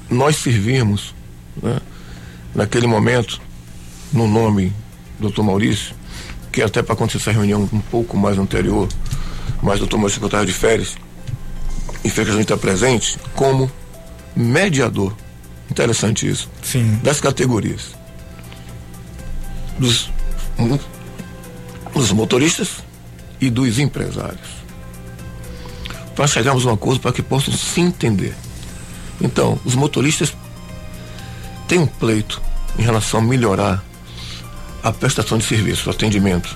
nós 0.09 0.35
servimos, 0.37 1.13
né? 1.61 1.79
naquele 2.55 2.87
momento, 2.87 3.39
no 4.11 4.27
nome 4.27 4.73
do 5.19 5.29
Dr. 5.29 5.43
Maurício, 5.43 5.95
que 6.51 6.61
até 6.61 6.81
para 6.81 6.93
acontecer 6.93 7.17
essa 7.17 7.31
reunião 7.31 7.69
um 7.71 7.79
pouco 7.79 8.17
mais 8.17 8.37
anterior, 8.39 8.89
mas 9.61 9.75
o 9.75 9.79
doutor 9.79 9.97
Maurício 9.97 10.19
secretário 10.19 10.47
de 10.47 10.53
férias, 10.53 10.97
e 12.03 12.09
fez 12.09 12.27
a 12.27 12.31
gente 12.31 12.41
estar 12.41 12.57
presente 12.57 13.17
como 13.35 13.71
mediador. 14.35 15.15
Interessante 15.73 16.29
isso. 16.29 16.47
Sim. 16.61 16.99
Das 17.01 17.19
categorias. 17.19 17.95
Dos, 19.79 20.11
dos 21.91 22.11
motoristas 22.11 22.83
e 23.41 23.49
dos 23.49 23.79
empresários. 23.79 24.63
Para 26.15 26.27
chegarmos 26.27 26.63
a 26.67 26.69
um 26.69 26.73
acordo 26.73 26.99
para 26.99 27.11
que 27.11 27.23
possam 27.23 27.51
se 27.51 27.81
entender. 27.81 28.35
Então, 29.19 29.59
os 29.65 29.73
motoristas 29.73 30.31
têm 31.67 31.79
um 31.79 31.87
pleito 31.87 32.39
em 32.77 32.83
relação 32.83 33.19
a 33.19 33.23
melhorar 33.23 33.83
a 34.83 34.91
prestação 34.91 35.39
de 35.39 35.43
serviço, 35.43 35.89
o 35.89 35.91
atendimento, 35.91 36.55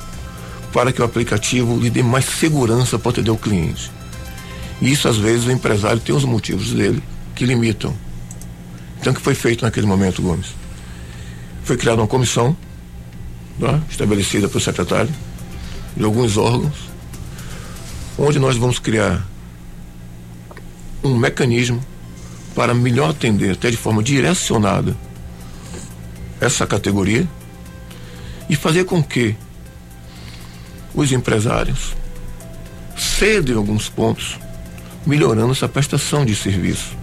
para 0.71 0.91
que 0.91 1.01
o 1.01 1.05
aplicativo 1.05 1.79
lhe 1.79 1.89
dê 1.89 2.03
mais 2.03 2.25
segurança 2.25 2.99
para 2.99 3.09
atender 3.09 3.31
o 3.31 3.37
cliente. 3.37 3.91
E 4.79 4.91
isso, 4.91 5.07
às 5.07 5.17
vezes, 5.17 5.47
o 5.47 5.51
empresário 5.51 5.99
tem 5.99 6.13
os 6.13 6.23
motivos 6.23 6.71
dele 6.71 7.01
que 7.33 7.45
limitam. 7.45 7.95
Então, 8.99 9.13
o 9.13 9.15
que 9.15 9.21
foi 9.21 9.35
feito 9.35 9.63
naquele 9.63 9.85
momento, 9.85 10.21
Gomes? 10.21 10.47
Foi 11.63 11.77
criada 11.77 12.01
uma 12.01 12.07
comissão, 12.07 12.55
tá? 13.59 13.81
estabelecida 13.89 14.47
pelo 14.47 14.59
secretário, 14.59 15.13
de 15.95 16.03
alguns 16.03 16.37
órgãos, 16.37 16.75
onde 18.17 18.39
nós 18.39 18.57
vamos 18.57 18.79
criar 18.79 19.25
um 21.03 21.15
mecanismo 21.17 21.83
para 22.55 22.73
melhor 22.73 23.11
atender, 23.11 23.51
até 23.51 23.69
de 23.69 23.77
forma 23.77 24.01
direcionada, 24.01 24.95
essa 26.39 26.65
categoria 26.65 27.27
e 28.49 28.55
fazer 28.55 28.85
com 28.85 29.03
que 29.03 29.35
os 30.93 31.11
empresários 31.11 31.95
cedem 32.95 33.55
alguns 33.55 33.89
pontos, 33.89 34.39
melhorando 35.05 35.51
essa 35.51 35.67
prestação 35.67 36.25
de 36.25 36.35
serviço 36.35 36.95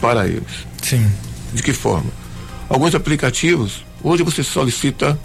para 0.00 0.26
eles. 0.26 0.69
Sim. 0.82 1.10
De 1.52 1.62
que 1.62 1.72
forma? 1.72 2.10
Alguns 2.68 2.94
aplicativos, 2.94 3.84
hoje 4.02 4.22
você 4.22 4.42
solicita 4.42 5.18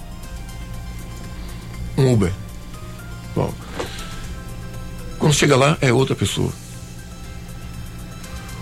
um 1.97 2.13
Uber. 2.13 2.31
Bom, 3.35 3.53
quando 5.19 5.33
chega 5.33 5.55
lá 5.55 5.77
é 5.81 5.93
outra 5.93 6.15
pessoa. 6.15 6.51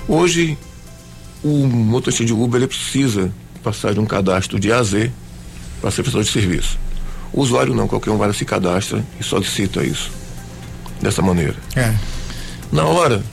Hoje 0.07 0.57
o 1.43 1.67
motorista 1.67 2.25
de 2.25 2.33
Uber 2.33 2.59
ele 2.59 2.67
precisa 2.67 3.33
passar 3.63 3.93
de 3.93 3.99
um 3.99 4.05
cadastro 4.05 4.59
de 4.59 4.71
A 4.71 4.79
a 4.79 4.83
Z 4.83 5.11
para 5.81 5.91
ser 5.91 6.03
prestador 6.03 6.25
de 6.25 6.31
serviço. 6.31 6.77
O 7.31 7.41
usuário 7.41 7.73
não, 7.73 7.87
qualquer 7.87 8.11
um 8.11 8.17
vai 8.17 8.31
se 8.33 8.45
cadastra 8.45 9.03
e 9.19 9.23
solicita 9.23 9.83
isso. 9.83 10.11
Dessa 11.01 11.21
maneira. 11.21 11.55
É. 11.75 11.93
Na 12.71 12.85
hora 12.85 13.23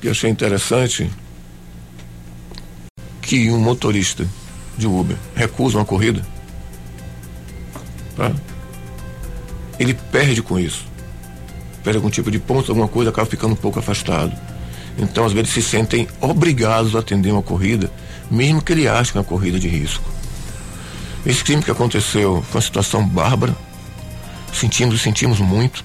que 0.00 0.08
eu 0.08 0.10
achei 0.10 0.30
interessante 0.30 1.10
que 3.32 3.50
um 3.50 3.58
motorista 3.58 4.28
de 4.76 4.86
Uber 4.86 5.16
recusa 5.34 5.78
uma 5.78 5.86
corrida, 5.86 6.22
tá? 8.14 8.30
ele 9.78 9.94
perde 9.94 10.42
com 10.42 10.58
isso. 10.58 10.84
Perde 11.82 11.96
algum 11.96 12.10
tipo 12.10 12.30
de 12.30 12.38
ponto, 12.38 12.70
alguma 12.70 12.86
coisa, 12.86 13.08
acaba 13.08 13.26
ficando 13.26 13.54
um 13.54 13.56
pouco 13.56 13.78
afastado. 13.78 14.38
Então, 14.98 15.24
às 15.24 15.32
vezes, 15.32 15.48
se 15.48 15.62
sentem 15.62 16.06
obrigados 16.20 16.94
a 16.94 16.98
atender 16.98 17.32
uma 17.32 17.42
corrida, 17.42 17.90
mesmo 18.30 18.60
que 18.60 18.70
ele 18.70 18.86
ache 18.86 19.12
que 19.12 19.16
é 19.16 19.20
uma 19.22 19.26
corrida 19.26 19.58
de 19.58 19.66
risco. 19.66 20.04
Esse 21.24 21.42
crime 21.42 21.62
que 21.62 21.70
aconteceu 21.70 22.44
foi 22.50 22.58
uma 22.58 22.62
situação 22.62 23.02
bárbara. 23.02 23.56
Sentimos, 24.52 25.00
sentimos 25.00 25.40
muito. 25.40 25.82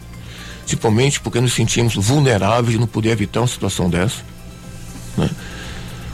Principalmente 0.64 1.22
porque 1.22 1.40
nos 1.40 1.54
sentimos 1.54 1.96
vulneráveis 1.96 2.74
de 2.74 2.78
não 2.78 2.88
poder 2.88 3.12
evitar 3.12 3.40
uma 3.40 3.48
situação 3.48 3.90
dessa. 3.90 4.18
Né? 5.16 5.30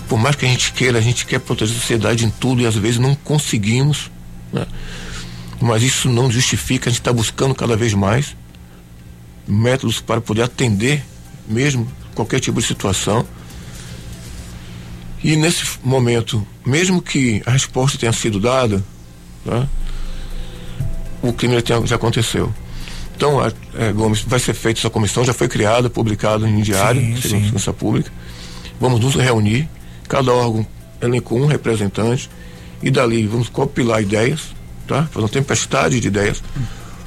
Por 0.08 0.18
mais 0.20 0.36
que 0.36 0.46
a 0.46 0.50
gente 0.50 0.74
queira, 0.74 0.98
a 0.98 1.02
gente 1.02 1.26
quer 1.26 1.40
proteger 1.40 1.76
a 1.76 1.80
sociedade 1.80 2.26
em 2.26 2.30
tudo 2.30 2.62
e 2.62 2.66
às 2.66 2.76
vezes 2.76 3.00
não 3.00 3.16
conseguimos. 3.16 4.12
Né? 4.52 4.66
Mas 5.60 5.82
isso 5.82 6.10
não 6.10 6.30
justifica, 6.30 6.90
a 6.90 6.92
gente 6.92 7.00
está 7.00 7.14
buscando 7.14 7.56
cada 7.56 7.76
vez 7.76 7.94
mais 7.94 8.36
métodos 9.48 10.00
para 10.00 10.22
poder 10.22 10.44
atender 10.44 11.04
mesmo 11.48 11.90
qualquer 12.16 12.40
tipo 12.40 12.60
de 12.60 12.68
situação. 12.68 13.26
E 15.24 15.36
nesse 15.36 15.64
momento, 15.84 16.46
mesmo 16.66 17.02
que 17.02 17.42
a 17.46 17.52
resposta 17.52 17.98
tenha 17.98 18.12
sido 18.12 18.40
dada, 18.40 18.84
Tá? 19.46 19.68
O 21.22 21.34
crime 21.34 21.56
já 21.86 21.96
aconteceu. 21.96 22.54
Então, 23.16 23.40
a, 23.40 23.52
é, 23.76 23.92
Gomes, 23.92 24.22
vai 24.22 24.40
ser 24.40 24.54
feita 24.54 24.80
essa 24.80 24.90
comissão, 24.90 25.24
já 25.24 25.34
foi 25.34 25.48
criada, 25.48 25.90
publicada 25.90 26.48
em 26.48 26.62
diário, 26.62 27.02
sim, 27.22 27.30
segurança 27.30 27.72
pública. 27.72 28.12
Vamos 28.80 29.00
nos 29.00 29.16
reunir, 29.16 29.70
cada 30.14 30.32
órgão 30.32 30.64
elencou 31.02 31.40
um 31.40 31.48
representante 31.48 32.30
e 32.84 32.92
dali 32.92 33.26
vamos 33.26 33.50
compilar 33.50 34.00
ideias, 34.00 34.54
tá? 34.88 35.08
Fazer 35.08 35.24
uma 35.24 35.30
tempestade 35.30 36.00
de 36.00 36.08
ideias 36.08 36.44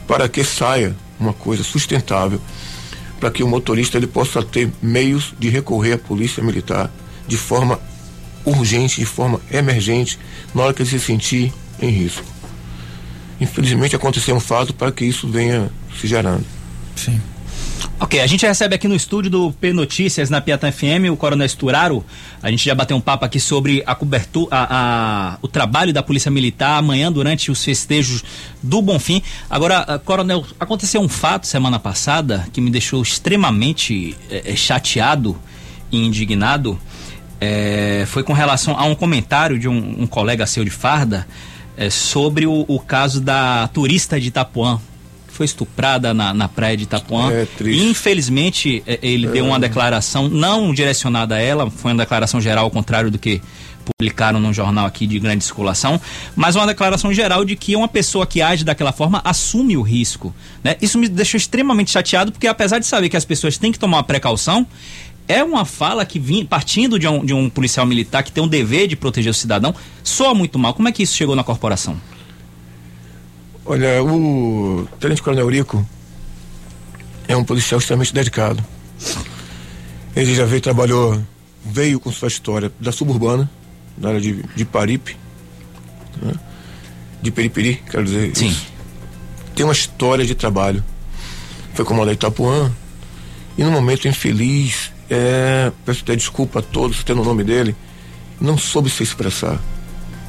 para 0.09 0.29
que 0.29 0.42
saia 0.42 0.92
uma 1.21 1.33
coisa 1.33 1.62
sustentável, 1.62 2.40
para 3.21 3.31
que 3.31 3.45
o 3.45 3.47
motorista 3.47 3.97
ele 3.97 4.09
possa 4.09 4.42
ter 4.42 4.73
meios 4.83 5.33
de 5.38 5.49
recorrer 5.49 5.92
à 5.92 5.99
polícia 5.99 6.42
militar 6.42 6.90
de 7.29 7.37
forma 7.37 7.79
urgente, 8.45 8.99
de 8.99 9.07
forma 9.07 9.40
emergente, 9.53 10.19
na 10.53 10.64
hora 10.64 10.75
que 10.75 10.83
ele 10.83 10.90
se 10.90 10.99
sentir 10.99 11.53
em 11.81 11.90
risco. 11.90 12.25
Infelizmente 13.40 13.95
aconteceu 13.95 14.35
um 14.35 14.40
fato 14.40 14.75
para 14.75 14.90
que 14.90 15.05
isso 15.05 15.29
venha 15.29 15.71
se 16.01 16.09
gerando. 16.09 16.45
Sim. 16.97 17.21
Ok, 17.99 18.21
a 18.21 18.27
gente 18.27 18.45
recebe 18.45 18.75
aqui 18.75 18.87
no 18.87 18.95
estúdio 18.95 19.31
do 19.31 19.53
P 19.53 19.73
Notícias 19.73 20.29
na 20.29 20.39
Piatã 20.39 20.71
FM 20.71 21.11
o 21.11 21.17
Coronel 21.17 21.47
Esturaro. 21.47 22.05
A 22.43 22.51
gente 22.51 22.63
já 22.63 22.75
bateu 22.75 22.95
um 22.95 23.01
papo 23.01 23.25
aqui 23.25 23.41
sobre 23.41 23.83
a 23.87 23.95
cobertura, 23.95 24.55
a, 24.55 24.67
a, 25.33 25.39
o 25.41 25.49
trabalho 25.49 25.95
da 25.95 26.03
Polícia 26.03 26.31
Militar 26.31 26.77
amanhã 26.77 27.11
durante 27.11 27.51
os 27.51 27.65
festejos 27.65 28.23
do 28.63 28.83
Bonfim. 28.83 29.23
Agora, 29.49 29.99
Coronel, 30.05 30.45
aconteceu 30.61 31.01
um 31.01 31.09
fato 31.09 31.47
semana 31.47 31.79
passada 31.79 32.47
que 32.53 32.61
me 32.61 32.71
deixou 32.71 33.01
extremamente 33.01 34.15
é, 34.31 34.55
chateado 34.55 35.35
e 35.91 35.97
indignado. 35.97 36.79
É, 37.41 38.05
foi 38.09 38.23
com 38.23 38.35
relação 38.35 38.79
a 38.79 38.85
um 38.85 38.95
comentário 38.95 39.59
de 39.59 39.69
um, 39.69 40.03
um 40.03 40.07
colega 40.07 40.45
seu 40.45 40.63
de 40.63 40.71
farda 40.71 41.27
é, 41.79 41.89
sobre 41.89 42.47
o, 42.47 42.67
o 42.69 42.79
caso 42.79 43.23
da 43.23 43.69
turista 43.69 44.21
de 44.21 44.29
Itapuã, 44.29 44.79
foi 45.37 45.46
estuprada 45.46 46.14
na, 46.14 46.33
na 46.33 46.49
praia 46.49 46.77
de 46.77 46.85
Itapuã. 46.85 47.31
É, 47.31 47.44
triste. 47.44 47.85
Infelizmente, 47.85 48.83
é, 48.87 48.99
ele 49.03 49.27
é. 49.27 49.31
deu 49.31 49.44
uma 49.44 49.59
declaração 49.59 50.29
não 50.29 50.72
direcionada 50.72 51.37
a 51.37 51.40
ela, 51.40 51.70
foi 51.70 51.92
uma 51.92 52.03
declaração 52.03 52.40
geral, 52.40 52.64
ao 52.64 52.70
contrário 52.70 53.11
do 53.11 53.18
que 53.18 53.40
publicaram 53.85 54.40
num 54.40 54.53
jornal 54.53 54.85
aqui 54.85 55.07
de 55.07 55.18
grande 55.18 55.44
circulação, 55.44 56.01
mas 56.35 56.57
uma 56.57 56.66
declaração 56.66 57.12
geral 57.12 57.44
de 57.44 57.55
que 57.55 57.77
uma 57.77 57.87
pessoa 57.87 58.27
que 58.27 58.42
age 58.42 58.64
daquela 58.64 58.90
forma 58.90 59.22
assume 59.25 59.77
o 59.77 59.83
risco. 59.83 60.35
Né? 60.64 60.77
Isso 60.83 60.99
me 60.99 61.09
deixou 61.09 61.38
extremamente 61.38 61.92
chateado, 61.92 62.33
porque 62.33 62.49
apesar 62.49 62.81
de 62.81 62.87
saber 62.87 63.09
que 63.09 63.16
as 63.16 63.25
pessoas 63.25 63.57
têm 63.57 63.70
que 63.70 63.79
tomar 63.79 63.99
uma 63.99 64.03
precaução, 64.03 64.66
é 65.29 65.42
uma 65.42 65.64
fala 65.64 66.05
que 66.05 66.18
vinha 66.18 66.44
partindo 66.44 66.99
de 66.99 67.07
um, 67.07 67.25
de 67.25 67.33
um 67.35 67.49
policial 67.49 67.87
militar 67.87 68.22
que 68.22 68.33
tem 68.33 68.42
um 68.42 68.49
dever 68.49 68.88
de 68.88 68.96
proteger 68.96 69.31
o 69.31 69.35
cidadão, 69.35 69.75
soa 70.03 70.35
muito 70.35 70.59
mal. 70.59 70.75
Como 70.75 70.88
é 70.88 70.92
que 70.92 71.03
isso 71.03 71.16
chegou 71.16 71.37
na 71.37 71.44
corporação? 71.44 71.96
Olha, 73.68 74.02
o 74.02 74.87
Tenente 75.00 75.20
Coronel 75.20 75.48
Rico 75.48 75.85
é 77.26 77.37
um 77.37 77.42
policial 77.42 77.81
extremamente 77.81 78.14
dedicado. 78.14 78.64
Ele 80.14 80.35
já 80.35 80.44
veio, 80.44 80.61
trabalhou, 80.61 81.20
veio 81.64 81.98
com 81.98 82.12
sua 82.12 82.29
história 82.29 82.70
da 82.79 82.92
suburbana, 82.92 83.50
da 83.96 84.11
área 84.11 84.20
de, 84.20 84.40
de 84.55 84.64
Paripe, 84.64 85.16
né? 86.22 86.33
de 87.20 87.31
Periperi, 87.33 87.83
quero 87.90 88.05
dizer. 88.05 88.37
Sim. 88.37 88.48
Isso. 88.48 88.66
Tem 89.55 89.64
uma 89.64 89.72
história 89.72 90.24
de 90.24 90.35
trabalho. 90.35 90.85
Foi 91.74 91.85
comandante 91.85 92.18
Itapuã, 92.18 92.72
e 93.59 93.64
num 93.64 93.72
momento 93.72 94.07
infeliz, 94.07 94.92
é, 95.11 95.72
peço 95.85 96.02
até 96.02 96.14
desculpa 96.14 96.61
a 96.61 96.62
todos, 96.62 97.02
tendo 97.02 97.20
o 97.20 97.24
nome 97.24 97.42
dele, 97.42 97.74
não 98.40 98.57
soube 98.57 98.88
se 98.88 99.02
expressar. 99.02 99.61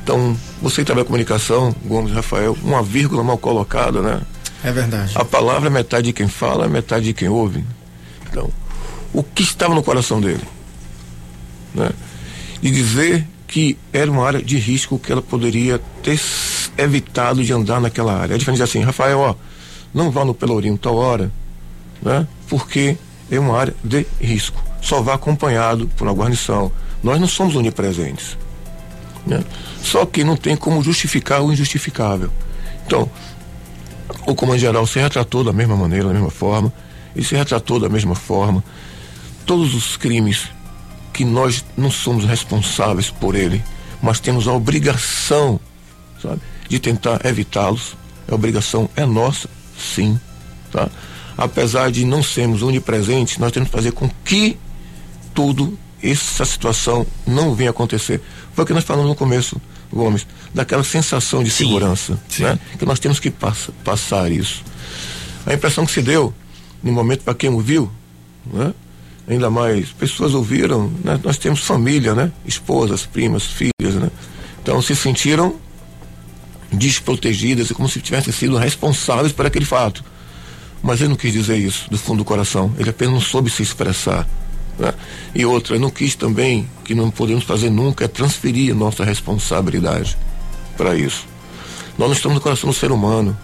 Então, 0.08 0.38
você 0.62 0.78
que 0.78 0.86
trabalha 0.86 1.04
comunicação, 1.04 1.76
Gomes 1.84 2.14
Rafael, 2.14 2.58
uma 2.64 2.82
vírgula 2.82 3.22
mal 3.26 3.38
colocada, 3.38 4.02
né? 4.02 4.22
É 4.64 4.72
verdade. 4.72 5.12
A 5.14 5.26
palavra 5.26 5.68
é 5.68 5.70
metade 5.70 6.06
de 6.06 6.14
quem 6.14 6.30
fala, 6.30 6.64
é 6.64 6.70
metade 6.70 7.04
de 7.04 7.14
quem 7.14 7.28
ouve. 7.28 7.62
Então, 8.30 8.50
o 9.12 9.22
que 9.22 9.44
estava 9.44 9.76
no 9.76 9.84
coração 9.84 10.22
dele? 10.22 10.46
Né? 11.76 11.90
De 12.62 12.72
dizer 12.72 13.28
que 13.50 13.78
era 13.92 14.10
uma 14.10 14.26
área 14.26 14.42
de 14.42 14.58
risco 14.58 14.98
que 14.98 15.12
ela 15.12 15.22
poderia 15.22 15.78
ter 16.02 16.18
evitado 16.78 17.44
de 17.44 17.52
andar 17.52 17.82
naquela 17.82 18.18
área. 18.18 18.36
É 18.36 18.38
diferente 18.38 18.64
assim, 18.64 18.80
Rafael, 18.80 19.20
ó, 19.20 19.36
não 19.94 20.10
vá 20.10 20.24
no 20.24 20.34
Pelourinho 20.34 20.78
tal 20.78 20.96
hora, 20.96 21.30
né? 22.02 22.26
Porque 22.48 22.98
é 23.30 23.38
uma 23.38 23.60
área 23.60 23.76
de 23.84 24.08
risco. 24.22 24.64
Só 24.82 25.02
vá 25.02 25.16
acompanhado 25.16 25.86
por 25.98 26.08
uma 26.08 26.14
guarnição. 26.14 26.72
Nós 27.04 27.20
não 27.20 27.28
somos 27.28 27.58
onipresentes. 27.58 28.38
Né? 29.28 29.44
Só 29.82 30.06
que 30.06 30.24
não 30.24 30.38
tem 30.38 30.56
como 30.56 30.82
justificar 30.82 31.42
o 31.42 31.52
injustificável. 31.52 32.32
Então, 32.86 33.10
o 34.26 34.34
comando-geral 34.34 34.88
se 34.88 35.00
retratou 35.00 35.44
da 35.44 35.52
mesma 35.52 35.76
maneira, 35.76 36.08
da 36.08 36.14
mesma 36.14 36.32
forma, 36.32 36.72
e 37.16 37.24
se 37.24 37.36
retratou 37.36 37.80
da 37.80 37.90
mesma 37.90 38.16
forma. 38.16 38.64
Todos 39.46 39.74
os 39.74 39.98
crimes 39.98 40.48
que 41.14 41.26
nós 41.26 41.66
não 41.76 41.92
somos 41.92 42.26
responsáveis 42.26 43.10
por 43.10 43.36
ele, 43.36 43.64
mas 44.02 44.20
temos 44.20 44.48
a 44.48 44.54
obrigação, 44.54 45.60
sabe, 46.22 46.42
de 46.70 46.80
tentar 46.80 47.26
evitá-los. 47.26 47.96
A 48.30 48.36
obrigação 48.36 48.90
é 48.96 49.06
nossa, 49.06 49.50
sim, 49.78 50.20
tá? 50.72 50.90
Apesar 51.38 51.92
de 51.92 52.06
não 52.06 52.24
sermos 52.24 52.62
onipresentes, 52.62 53.38
nós 53.38 53.52
temos 53.52 53.70
que 53.70 53.76
fazer 53.76 53.92
com 53.92 54.10
que 54.24 54.58
tudo 55.34 55.78
essa 56.02 56.46
situação 56.46 57.06
não 57.26 57.54
venha 57.54 57.70
acontecer. 57.70 58.22
Foi 58.54 58.64
o 58.64 58.68
que 58.68 58.74
nós 58.74 58.84
falamos 58.84 59.10
no 59.10 59.16
começo, 59.16 59.60
Gomes, 59.92 60.28
daquela 60.54 60.84
sensação 60.84 61.44
de 61.44 61.50
sim, 61.50 61.66
segurança, 61.66 62.20
sim. 62.28 62.44
Né? 62.44 62.60
Que 62.78 62.86
nós 62.86 63.00
temos 63.00 63.20
que 63.20 63.32
pass 63.32 63.70
passar 63.84 64.32
isso. 64.32 64.64
A 65.46 65.54
impressão 65.54 65.86
que 65.86 65.92
se 65.92 66.02
deu 66.02 66.34
no 66.84 66.92
momento 66.92 67.24
para 67.24 67.34
quem 67.34 67.50
ouviu, 67.50 67.90
né? 68.46 68.74
Ainda 69.28 69.50
mais 69.50 69.90
pessoas 69.90 70.34
ouviram, 70.34 70.92
né? 71.04 71.20
Nós 71.24 71.38
temos 71.38 71.62
família, 71.62 72.14
né? 72.14 72.32
Esposas, 72.46 73.06
primas, 73.06 73.44
filhas, 73.44 73.96
né? 73.96 74.10
Então 74.62 74.82
se 74.82 74.96
sentiram 74.96 75.56
desprotegidas 76.72 77.70
e 77.70 77.74
como 77.74 77.88
se 77.88 78.02
tivessem 78.02 78.34
sido 78.34 78.58
responsáveis 78.58 79.32
por 79.32 79.46
aquele 79.46 79.66
fato. 79.66 80.04
Mas 80.82 81.00
ele 81.00 81.10
não 81.10 81.16
quis 81.16 81.34
dizer 81.34 81.58
isso 81.58 81.90
do 81.90 81.98
fundo 81.98 82.20
do 82.20 82.26
coração. 82.26 82.74
Ele 82.78 82.90
apenas 82.90 83.14
não 83.14 83.22
soube 83.22 83.50
se 83.50 83.64
expressar. 83.64 84.28
Né? 84.78 84.94
E 85.34 85.46
outra, 85.46 85.78
não 85.80 85.90
quis 85.90 86.16
também, 86.16 86.70
que 86.84 86.94
não 86.94 87.10
podemos 87.10 87.44
fazer 87.44 87.70
nunca, 87.70 88.06
é 88.06 88.08
transferir 88.08 88.76
nossa 88.76 89.04
responsabilidade 89.04 90.18
para 90.76 90.96
isso. 90.96 91.26
Nós 91.98 92.08
não 92.08 92.16
estamos 92.16 92.36
no 92.36 92.42
coração 92.42 92.70
do 92.70 92.76
ser 92.76 92.92
humano. 92.92 93.38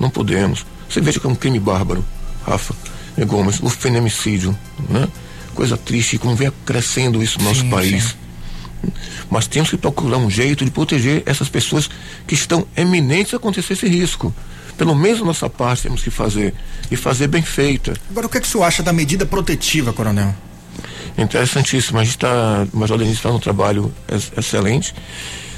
Não 0.00 0.10
podemos. 0.10 0.64
Você 0.88 1.00
veja 1.00 1.20
que 1.20 1.26
é 1.26 1.30
um 1.30 1.34
crime 1.34 1.60
bárbaro, 1.60 2.04
Rafa 2.46 2.74
e 3.16 3.24
Gomes, 3.24 3.60
o 3.60 3.68
feminicídio, 3.68 4.56
né? 4.88 5.06
Coisa 5.54 5.76
triste, 5.76 6.18
como 6.18 6.34
vem 6.34 6.50
crescendo 6.64 7.22
isso 7.22 7.38
no 7.38 7.44
nosso 7.44 7.60
sim, 7.60 7.70
país. 7.70 8.04
Sim. 8.04 8.90
Mas 9.30 9.46
temos 9.46 9.70
que 9.70 9.76
procurar 9.76 10.18
um 10.18 10.28
jeito 10.28 10.64
de 10.64 10.70
proteger 10.70 11.22
essas 11.26 11.48
pessoas 11.48 11.88
que 12.26 12.34
estão 12.34 12.66
eminentes 12.76 13.32
a 13.34 13.36
acontecer 13.36 13.74
esse 13.74 13.86
risco. 13.86 14.34
Pelo 14.76 14.94
menos 14.94 15.22
a 15.22 15.24
nossa 15.24 15.48
parte 15.48 15.84
temos 15.84 16.02
que 16.02 16.10
fazer. 16.10 16.52
E 16.90 16.96
fazer 16.96 17.28
bem 17.28 17.42
feita. 17.42 17.94
Agora, 18.10 18.26
o 18.26 18.30
que, 18.30 18.38
é 18.38 18.40
que 18.40 18.46
o 18.46 18.50
senhor 18.50 18.64
acha 18.64 18.82
da 18.82 18.92
medida 18.92 19.24
protetiva, 19.24 19.92
coronel? 19.92 20.34
Interessantíssimo. 21.16 21.98
A 21.98 22.04
gente 22.04 22.14
está, 22.14 22.66
Major 22.72 22.98
Denise 22.98 23.16
está 23.16 23.30
num 23.30 23.38
trabalho 23.38 23.92
excelente. 24.36 24.94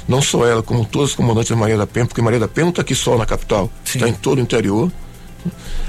Não 0.07 0.21
só 0.21 0.45
ela, 0.45 0.63
como 0.63 0.85
todos 0.85 1.09
os 1.09 1.15
comandantes 1.15 1.49
da 1.49 1.55
Maria 1.55 1.77
da 1.77 1.85
Penha, 1.85 2.05
porque 2.05 2.21
Maria 2.21 2.39
da 2.39 2.47
Penha 2.47 2.65
não 2.65 2.69
está 2.69 2.81
aqui 2.81 2.95
só 2.95 3.17
na 3.17 3.25
capital, 3.25 3.69
está 3.83 4.07
em 4.07 4.13
todo 4.13 4.37
o 4.37 4.41
interior. 4.41 4.91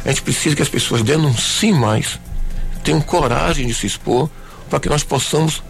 A 0.05 0.09
gente 0.09 0.23
precisa 0.23 0.57
que 0.57 0.63
as 0.63 0.69
pessoas 0.69 1.03
denunciem 1.03 1.73
mais, 1.73 2.19
tenham 2.83 3.01
coragem 3.01 3.67
de 3.67 3.75
se 3.75 3.87
expor, 3.87 4.29
para 4.69 4.81
que 4.81 4.89
nós 4.89 5.05
possamos 5.05 5.63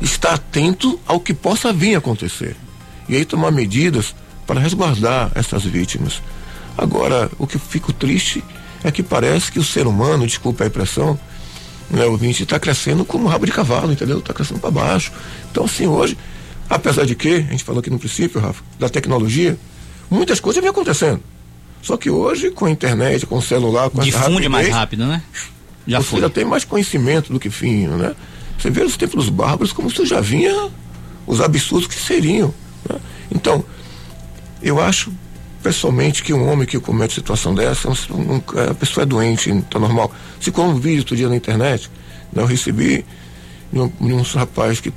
estar 0.00 0.34
atento 0.34 0.98
ao 1.06 1.20
que 1.20 1.34
possa 1.34 1.72
vir 1.72 1.96
a 1.96 1.98
acontecer. 1.98 2.56
E 3.08 3.16
aí 3.16 3.24
tomar 3.24 3.50
medidas 3.50 4.14
para 4.46 4.60
resguardar 4.60 5.30
essas 5.34 5.64
vítimas. 5.64 6.22
Agora, 6.76 7.30
o 7.38 7.46
que 7.46 7.58
fico 7.58 7.92
triste 7.92 8.42
é 8.84 8.90
que 8.90 9.02
parece 9.02 9.50
que 9.50 9.58
o 9.58 9.64
ser 9.64 9.86
humano, 9.86 10.26
desculpa 10.26 10.64
a 10.64 10.66
impressão, 10.68 11.18
né, 11.90 12.04
o 12.04 12.12
ouvinte 12.12 12.42
está 12.42 12.58
crescendo 12.58 13.04
como 13.04 13.24
um 13.24 13.28
rabo 13.28 13.46
de 13.46 13.52
cavalo, 13.52 13.92
entendeu? 13.92 14.18
Está 14.18 14.34
crescendo 14.34 14.60
para 14.60 14.70
baixo. 14.70 15.12
Então, 15.50 15.64
assim, 15.64 15.86
hoje, 15.86 16.16
apesar 16.68 17.06
de 17.06 17.14
que, 17.14 17.34
a 17.34 17.40
gente 17.40 17.64
falou 17.64 17.80
aqui 17.80 17.90
no 17.90 17.98
princípio, 17.98 18.40
Rafa, 18.40 18.62
da 18.78 18.88
tecnologia, 18.88 19.58
muitas 20.10 20.40
coisas 20.40 20.60
vêm 20.60 20.70
acontecendo. 20.70 21.22
Só 21.82 21.96
que 21.96 22.10
hoje, 22.10 22.50
com 22.50 22.66
a 22.66 22.70
internet, 22.70 23.24
com 23.26 23.38
o 23.38 23.42
celular, 23.42 23.88
com 23.90 24.00
Difunde 24.00 24.24
rapidez, 24.24 24.48
mais 24.48 24.68
rápido, 24.68 25.06
né? 25.06 25.22
Já 25.86 26.00
você 26.00 26.08
foi. 26.08 26.20
já 26.20 26.28
tem 26.28 26.44
mais 26.44 26.64
conhecimento 26.64 27.32
do 27.32 27.40
que 27.40 27.48
fino, 27.48 27.96
né? 27.96 28.14
Você 28.58 28.70
vê 28.70 28.82
os 28.82 28.96
tempos 28.96 29.28
bárbaros 29.28 29.72
como 29.72 29.88
isso 29.88 30.04
já 30.04 30.20
vinha, 30.20 30.68
os 31.26 31.40
absurdos 31.40 31.86
que 31.86 31.94
seriam. 31.94 32.52
Né? 32.88 32.98
Então, 33.30 33.64
eu 34.60 34.80
acho 34.80 35.12
pessoalmente 35.62 36.22
que 36.22 36.32
um 36.32 36.48
homem 36.48 36.66
que 36.66 36.78
comete 36.78 37.14
situação 37.14 37.54
dessa, 37.54 37.88
um, 37.88 38.40
a 38.70 38.74
pessoa 38.74 39.02
é 39.02 39.06
doente, 39.06 39.52
tá 39.70 39.78
normal. 39.78 40.12
Se 40.40 40.50
como 40.50 40.70
um 40.70 40.78
vídeo 40.78 41.00
outro 41.00 41.16
dia 41.16 41.28
na 41.28 41.36
internet, 41.36 41.90
né, 42.32 42.42
eu 42.42 42.46
recebi 42.46 43.04
de 43.72 43.80
um, 43.80 43.88
de 43.88 44.12
um 44.12 44.22
rapaz 44.22 44.80
que 44.80 44.92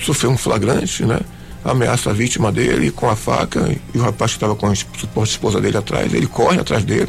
sofreu 0.00 0.30
um 0.30 0.38
flagrante, 0.38 1.04
né? 1.04 1.20
Ameaça 1.64 2.10
a 2.10 2.12
vítima 2.12 2.52
dele 2.52 2.90
com 2.90 3.08
a 3.08 3.16
faca 3.16 3.74
e 3.94 3.98
o 3.98 4.02
rapaz 4.02 4.32
que 4.32 4.36
estava 4.36 4.54
com 4.54 4.66
a 4.68 5.24
esposa 5.24 5.60
dele 5.60 5.78
atrás, 5.78 6.12
ele 6.12 6.26
corre 6.26 6.60
atrás 6.60 6.84
dele, 6.84 7.08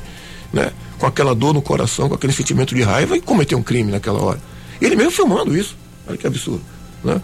né? 0.54 0.72
Com 0.98 1.06
aquela 1.06 1.36
dor 1.36 1.54
no 1.54 1.62
coração, 1.62 2.08
com 2.08 2.16
aquele 2.16 2.32
sentimento 2.32 2.74
de 2.74 2.82
raiva 2.82 3.18
e 3.18 3.22
cometeu 3.22 3.58
um 3.58 3.64
crime 3.64 3.92
naquela 3.92 4.22
hora. 4.22 4.40
Ele 4.82 4.96
mesmo 4.96 5.12
filmando 5.12 5.56
isso. 5.58 5.76
Olha 6.08 6.18
que 6.18 6.26
absurdo, 6.26 6.62
né? 7.04 7.22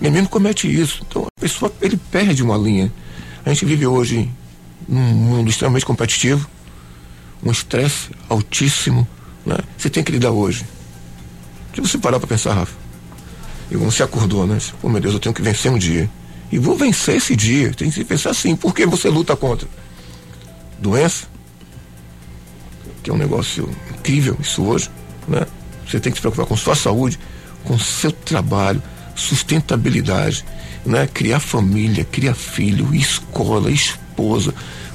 Ele 0.00 0.10
mesmo 0.10 0.28
comete 0.28 0.68
isso. 0.68 1.02
Então 1.08 1.24
a 1.24 1.40
pessoa, 1.40 1.72
ele 1.80 1.96
perde 2.10 2.42
uma 2.42 2.58
linha. 2.58 2.92
A 3.44 3.48
gente 3.48 3.64
vive 3.64 3.86
hoje 3.86 4.28
num 4.88 5.00
mundo 5.00 5.50
extremamente 5.50 5.86
competitivo, 5.86 6.48
um 7.42 7.50
estresse 7.50 8.10
altíssimo, 8.28 9.06
né? 9.44 9.58
Você 9.76 9.90
tem 9.90 10.02
que 10.02 10.12
lidar 10.12 10.30
hoje. 10.30 10.64
Se 11.74 11.80
você 11.80 11.98
parar 11.98 12.18
para 12.18 12.28
pensar, 12.28 12.54
Rafa, 12.54 12.74
e 13.70 13.76
você 13.76 14.02
acordou, 14.02 14.46
né? 14.46 14.58
Pô, 14.80 14.88
meu 14.88 15.00
Deus, 15.00 15.14
eu 15.14 15.20
tenho 15.20 15.34
que 15.34 15.42
vencer 15.42 15.70
um 15.70 15.78
dia. 15.78 16.08
E 16.50 16.58
vou 16.58 16.76
vencer 16.76 17.16
esse 17.16 17.34
dia. 17.34 17.72
Tem 17.72 17.90
que 17.90 18.04
pensar 18.04 18.30
assim, 18.30 18.54
por 18.54 18.74
que 18.74 18.86
você 18.86 19.08
luta 19.08 19.34
contra? 19.36 19.68
Doença? 20.78 21.26
que 23.06 23.10
é 23.10 23.14
um 23.14 23.18
negócio 23.18 23.70
incrível 23.96 24.36
isso 24.40 24.64
hoje, 24.64 24.90
né? 25.28 25.46
Você 25.86 26.00
tem 26.00 26.10
que 26.10 26.18
se 26.18 26.20
preocupar 26.20 26.44
com 26.44 26.56
sua 26.56 26.74
saúde, 26.74 27.20
com 27.62 27.78
seu 27.78 28.10
trabalho, 28.10 28.82
sustentabilidade, 29.14 30.44
né? 30.84 31.06
Criar 31.06 31.38
família, 31.38 32.04
criar 32.04 32.34
filho, 32.34 32.92
escola. 32.92 33.70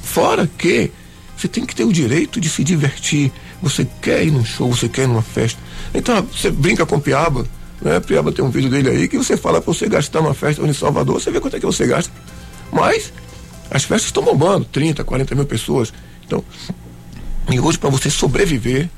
Fora 0.02 0.46
que 0.46 0.90
você 1.36 1.48
tem 1.48 1.64
que 1.64 1.74
ter 1.74 1.84
o 1.84 1.92
direito 1.92 2.40
de 2.40 2.48
se 2.48 2.62
divertir. 2.62 3.32
Você 3.60 3.86
quer 4.00 4.24
ir 4.24 4.30
num 4.30 4.44
show, 4.44 4.72
você 4.72 4.88
quer 4.88 5.02
ir 5.02 5.06
numa 5.08 5.22
festa. 5.22 5.60
Então, 5.94 6.22
você 6.22 6.50
brinca 6.50 6.86
com 6.86 7.00
Piaba, 7.00 7.46
né? 7.80 7.98
Piaba 8.00 8.32
tem 8.32 8.44
um 8.44 8.50
vídeo 8.50 8.70
dele 8.70 8.90
aí 8.90 9.08
que 9.08 9.18
você 9.18 9.36
fala 9.36 9.60
para 9.60 9.72
você 9.72 9.88
gastar 9.88 10.20
numa 10.20 10.34
festa 10.34 10.62
em 10.62 10.72
Salvador, 10.72 11.20
você 11.20 11.30
vê 11.30 11.40
quanto 11.40 11.56
é 11.56 11.60
que 11.60 11.66
você 11.66 11.86
gasta. 11.86 12.12
Mas 12.72 13.12
as 13.70 13.82
festas 13.84 14.06
estão 14.06 14.22
bombando, 14.22 14.64
30, 14.66 15.02
40 15.02 15.34
mil 15.34 15.46
pessoas. 15.46 15.92
Então, 16.26 16.44
e 17.50 17.58
hoje 17.58 17.78
para 17.78 17.90
você 17.90 18.08
sobreviver 18.08 18.88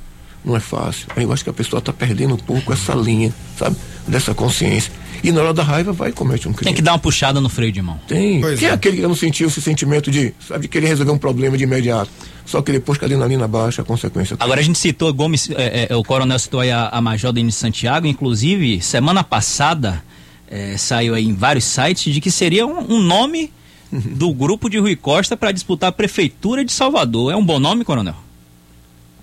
não 0.45 0.57
é 0.57 0.61
fácil. 0.61 1.09
Eu 1.17 1.33
acho 1.33 1.43
que 1.43 1.51
a 1.51 1.53
pessoa 1.53 1.79
está 1.79 1.93
perdendo 1.93 2.35
um 2.35 2.39
pouco 2.39 2.73
essa 2.73 2.95
linha, 2.95 3.33
sabe? 3.57 3.77
Dessa 4.07 4.35
consciência. 4.35 4.93
E 5.23 5.33
na 5.33 5.41
hora 5.41 5.55
da 5.55 5.63
raiva 5.63 5.91
vai 5.91 6.11
e 6.11 6.13
comete 6.13 6.47
um 6.47 6.53
crime. 6.53 6.67
Tem 6.67 6.75
que 6.75 6.83
dar 6.83 6.93
uma 6.93 6.99
puxada 6.99 7.41
no 7.41 7.49
freio 7.49 7.73
de 7.73 7.81
mão. 7.81 7.99
Tem. 8.07 8.43
Pois 8.43 8.59
Quem 8.59 8.69
é. 8.69 8.73
é 8.73 8.75
aquele 8.75 8.97
que 8.99 9.03
não 9.03 9.15
sentiu 9.15 9.49
esse 9.49 9.63
sentimento 9.63 10.11
de, 10.11 10.35
sabe, 10.47 10.63
de 10.63 10.69
querer 10.69 10.89
resolver 10.89 11.13
um 11.13 11.19
problema 11.19 11.57
de 11.57 11.65
imediato? 11.65 12.11
Só 12.45 12.61
que 12.61 12.71
depois 12.71 12.99
que 12.99 13.05
a 13.05 13.07
adrenalina 13.07 13.49
baixa, 13.49 13.81
a 13.81 13.85
consequência. 13.85 14.37
Agora 14.39 14.61
a 14.61 14.63
gente 14.63 14.79
citou, 14.79 15.13
Gomes, 15.15 15.49
é, 15.53 15.87
é, 15.91 15.97
o 15.97 16.03
coronel 16.03 16.39
citou 16.39 16.61
aí 16.61 16.71
a, 16.71 16.89
a 16.89 17.01
Major 17.01 17.33
Denis 17.33 17.55
Santiago, 17.55 18.07
inclusive, 18.07 18.83
semana 18.83 19.25
passada 19.25 20.05
é, 20.47 20.77
saiu 20.77 21.15
aí 21.15 21.25
em 21.25 21.35
vários 21.35 21.65
sites 21.65 22.13
de 22.13 22.21
que 22.21 22.31
seria 22.31 22.67
um, 22.67 22.97
um 22.97 23.01
nome 23.01 23.51
uhum. 23.91 24.01
do 24.01 24.33
grupo 24.35 24.69
de 24.69 24.79
Rui 24.79 24.95
Costa 24.95 25.39
para 25.39 25.53
disputar 25.53 25.89
a 25.89 25.93
prefeitura 25.93 26.63
de 26.63 26.73
Salvador. 26.73 27.33
É 27.33 27.37
um 27.37 27.45
bom 27.45 27.59
nome, 27.59 27.83
coronel? 27.83 28.24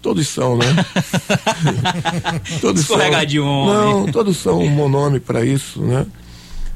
Todos 0.01 0.27
são, 0.27 0.57
né? 0.57 0.65
todos 2.59 2.85
são. 2.87 2.97
Não, 3.67 4.11
todos 4.11 4.37
são 4.37 4.59
um 4.59 4.75
bom 4.75 4.89
nome 4.89 5.19
para 5.19 5.45
isso, 5.45 5.81
né? 5.81 6.07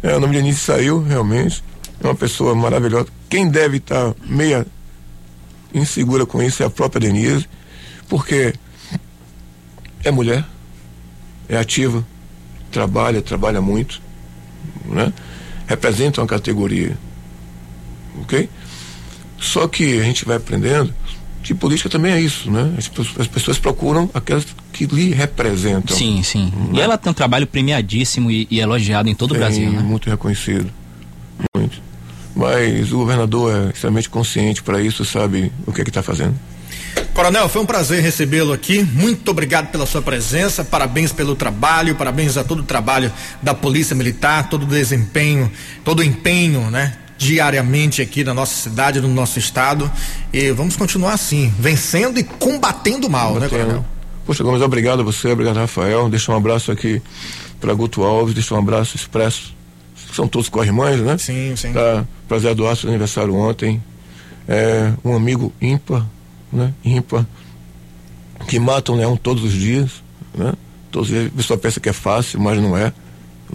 É, 0.03 0.15
o 0.15 0.19
nome 0.19 0.33
de 0.33 0.39
Anice 0.39 0.59
saiu, 0.59 1.01
realmente. 1.01 1.63
É 2.03 2.07
uma 2.07 2.15
pessoa 2.15 2.53
maravilhosa. 2.53 3.07
Quem 3.27 3.49
deve 3.49 3.77
estar 3.77 4.13
tá 4.13 4.15
meia 4.25 4.67
insegura 5.73 6.25
com 6.25 6.41
isso 6.41 6.61
é 6.61 6.67
a 6.67 6.69
própria 6.69 7.01
Denise, 7.01 7.47
porque 8.07 8.53
é 10.03 10.11
mulher, 10.11 10.45
é 11.49 11.57
ativa, 11.57 12.05
trabalha, 12.71 13.21
trabalha 13.23 13.59
muito, 13.59 14.01
né? 14.85 15.11
Representa 15.65 16.21
uma 16.21 16.27
categoria, 16.27 16.95
ok? 18.21 18.47
Só 19.39 19.67
que 19.67 19.99
a 19.99 20.03
gente 20.03 20.25
vai 20.25 20.37
aprendendo 20.37 20.93
que 21.45 21.53
política 21.53 21.87
também 21.87 22.11
é 22.11 22.19
isso, 22.19 22.49
né? 22.49 22.73
As, 22.75 22.89
as 23.19 23.27
pessoas 23.27 23.59
procuram 23.59 24.09
aquelas 24.15 24.47
que 24.73 24.87
lhe 24.87 25.13
representam. 25.13 25.95
Sim, 25.95 26.23
sim. 26.23 26.45
Né? 26.45 26.79
E 26.79 26.81
ela 26.81 26.97
tem 26.97 27.11
um 27.11 27.13
trabalho 27.13 27.45
premiadíssimo 27.45 28.31
e, 28.31 28.47
e 28.49 28.59
elogiado 28.59 29.07
em 29.07 29.13
todo 29.13 29.29
Sim, 29.29 29.35
o 29.35 29.39
Brasil, 29.39 29.71
né? 29.71 29.79
Muito 29.79 30.09
reconhecido. 30.09 30.71
Muito. 31.55 31.79
Mas 32.35 32.91
o 32.91 32.97
governador 32.97 33.67
é 33.67 33.69
extremamente 33.69 34.09
consciente 34.09 34.63
para 34.63 34.81
isso, 34.81 35.05
sabe 35.05 35.51
o 35.67 35.71
que 35.71 35.81
é 35.81 35.83
que 35.83 35.91
está 35.91 36.01
fazendo. 36.01 36.33
Coronel, 37.13 37.47
foi 37.47 37.61
um 37.61 37.65
prazer 37.65 38.01
recebê-lo 38.01 38.51
aqui. 38.51 38.81
Muito 38.81 39.29
obrigado 39.29 39.67
pela 39.67 39.85
sua 39.85 40.01
presença. 40.01 40.65
Parabéns 40.65 41.11
pelo 41.11 41.35
trabalho, 41.35 41.93
parabéns 41.93 42.37
a 42.37 42.43
todo 42.43 42.61
o 42.61 42.63
trabalho 42.63 43.13
da 43.41 43.53
Polícia 43.53 43.95
Militar, 43.95 44.49
todo 44.49 44.63
o 44.63 44.65
desempenho, 44.65 45.51
todo 45.83 45.99
o 45.99 46.03
empenho, 46.03 46.71
né? 46.71 46.95
Diariamente 47.17 48.01
aqui 48.01 48.23
na 48.23 48.33
nossa 48.33 48.55
cidade, 48.55 48.99
no 48.99 49.07
nosso 49.07 49.39
estado. 49.39 49.89
E 50.33 50.51
vamos 50.51 50.75
continuar 50.75 51.13
assim, 51.13 51.53
vencendo 51.59 52.19
e 52.19 52.23
combatendo 52.23 53.07
o 53.07 53.09
mal, 53.09 53.35
né, 53.35 53.47
combatendo. 53.47 53.57
né, 53.57 53.63
Coronel? 53.65 53.85
Poxa, 54.25 54.43
Gomes, 54.43 54.61
obrigado 54.61 55.01
a 55.01 55.03
você, 55.03 55.29
obrigado, 55.29 55.57
Rafael. 55.57 56.09
Deixa 56.09 56.31
um 56.31 56.35
abraço 56.35 56.71
aqui 56.71 57.01
para 57.59 57.73
Guto 57.73 58.03
Alves, 58.03 58.33
deixa 58.33 58.55
um 58.55 58.57
abraço 58.57 58.95
expresso. 58.95 59.53
São 60.13 60.27
todos 60.27 60.49
corrimães, 60.49 60.99
né? 60.99 61.17
Sim, 61.17 61.55
sim. 61.55 61.73
Para 62.27 62.39
Zé 62.39 62.53
Duarte, 62.55 62.87
aniversário 62.87 63.35
ontem. 63.35 63.81
É, 64.47 64.93
um 65.03 65.15
amigo 65.15 65.53
ímpar, 65.61 66.05
né? 66.51 66.73
Ímpar, 66.83 67.25
que 68.47 68.59
mata 68.59 68.91
um 68.91 68.95
leão 68.95 69.17
todos 69.17 69.43
os 69.43 69.53
dias, 69.53 70.03
né? 70.33 70.53
Todos 70.91 71.09
os 71.09 71.15
dias 71.15 71.31
a 71.31 71.35
pessoa 71.35 71.57
pensa 71.57 71.79
que 71.79 71.89
é 71.89 71.93
fácil, 71.93 72.39
mas 72.39 72.59
não 72.59 72.77
é. 72.77 72.93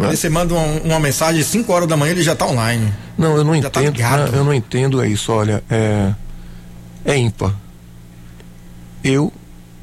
Né? 0.00 0.08
Aí 0.08 0.16
você 0.16 0.30
manda 0.30 0.54
uma, 0.54 0.64
uma 0.80 1.00
mensagem 1.00 1.42
5 1.42 1.70
horas 1.70 1.86
da 1.86 1.96
manhã 1.96 2.12
ele 2.12 2.22
já 2.22 2.32
está 2.32 2.46
online. 2.46 2.90
Não, 3.18 3.36
eu 3.36 3.44
não 3.44 3.60
já 3.60 3.68
tá 3.68 3.82
entendo. 3.82 3.98
Tá 3.98 4.16
não, 4.16 4.26
eu 4.34 4.44
não 4.44 4.54
entendo 4.54 5.04
isso. 5.04 5.30
Olha, 5.30 5.62
é, 5.70 6.14
é 7.04 7.16
ímpar. 7.18 7.54
Eu 9.04 9.30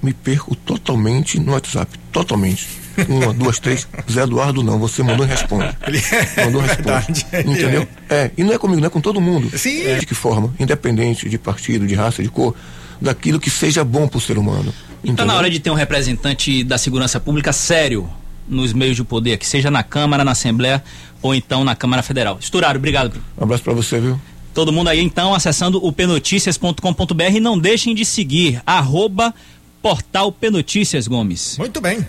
me 0.02 0.14
perco 0.14 0.56
totalmente 0.56 1.40
no 1.40 1.52
WhatsApp. 1.52 2.00
Totalmente. 2.12 2.68
Uma, 3.08 3.32
duas, 3.34 3.60
três. 3.60 3.88
Zé 4.12 4.24
Eduardo 4.24 4.64
não. 4.64 4.80
Você 4.80 5.04
mandou 5.04 5.24
e 5.24 5.30
responde. 5.30 5.76
Ele 5.86 6.00
é, 6.00 6.46
mandou 6.46 6.64
e 6.64 6.68
responde. 6.68 7.26
Entendeu? 7.32 7.88
É. 8.10 8.16
é. 8.16 8.32
E 8.36 8.44
não 8.44 8.54
é 8.54 8.58
comigo, 8.58 8.82
não 8.82 8.88
é 8.88 8.90
com 8.90 9.02
todo 9.02 9.22
mundo. 9.22 9.56
Sim. 9.56 9.84
É. 9.84 10.00
De 10.00 10.06
que 10.08 10.16
forma? 10.16 10.52
Independente 10.60 11.30
de 11.30 11.38
partido, 11.38 11.86
de 11.86 11.94
raça, 11.94 12.24
de 12.24 12.30
cor, 12.30 12.56
daquilo 13.00 13.40
que 13.40 13.52
seja 13.52 13.84
bom 13.84 14.08
para 14.08 14.18
o 14.18 14.22
ser 14.22 14.40
humano. 14.40 14.74
Está 15.04 15.26
na 15.26 15.36
hora 15.36 15.48
de 15.48 15.60
ter 15.60 15.70
um 15.70 15.76
representante 15.76 16.64
da 16.64 16.78
segurança 16.80 17.20
pública 17.20 17.54
sério 17.54 18.10
nos 18.48 18.74
meios 18.74 18.96
de 18.96 19.04
poder, 19.04 19.38
que 19.38 19.46
seja 19.46 19.70
na 19.70 19.84
Câmara, 19.84 20.24
na 20.24 20.32
Assembleia 20.32 20.84
ou 21.22 21.34
então 21.34 21.64
na 21.64 21.76
Câmara 21.76 22.04
Federal. 22.04 22.38
Esturário, 22.40 22.78
obrigado. 22.78 23.22
Um 23.38 23.44
abraço 23.44 23.64
para 23.64 23.74
você, 23.74 24.00
viu? 24.00 24.20
Todo 24.54 24.72
mundo 24.72 24.88
aí 24.88 25.00
então 25.00 25.34
acessando 25.36 25.84
o 25.86 25.92
penoticias.com.br 25.92 27.24
e 27.36 27.40
não 27.40 27.60
deixem 27.60 27.94
de 27.94 28.04
seguir 28.04 28.62
arroba 28.66 29.34
portal 29.82 30.32
Penotícias 30.32 31.08
Gomes. 31.08 31.58
Muito 31.58 31.80
bem. 31.80 32.00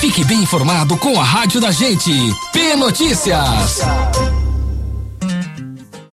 Fique 0.00 0.24
bem 0.24 0.42
informado 0.42 0.96
com 0.96 1.20
a 1.20 1.24
rádio 1.24 1.60
da 1.60 1.70
gente. 1.70 2.10
P 2.52 2.74
Notícias. 2.76 3.80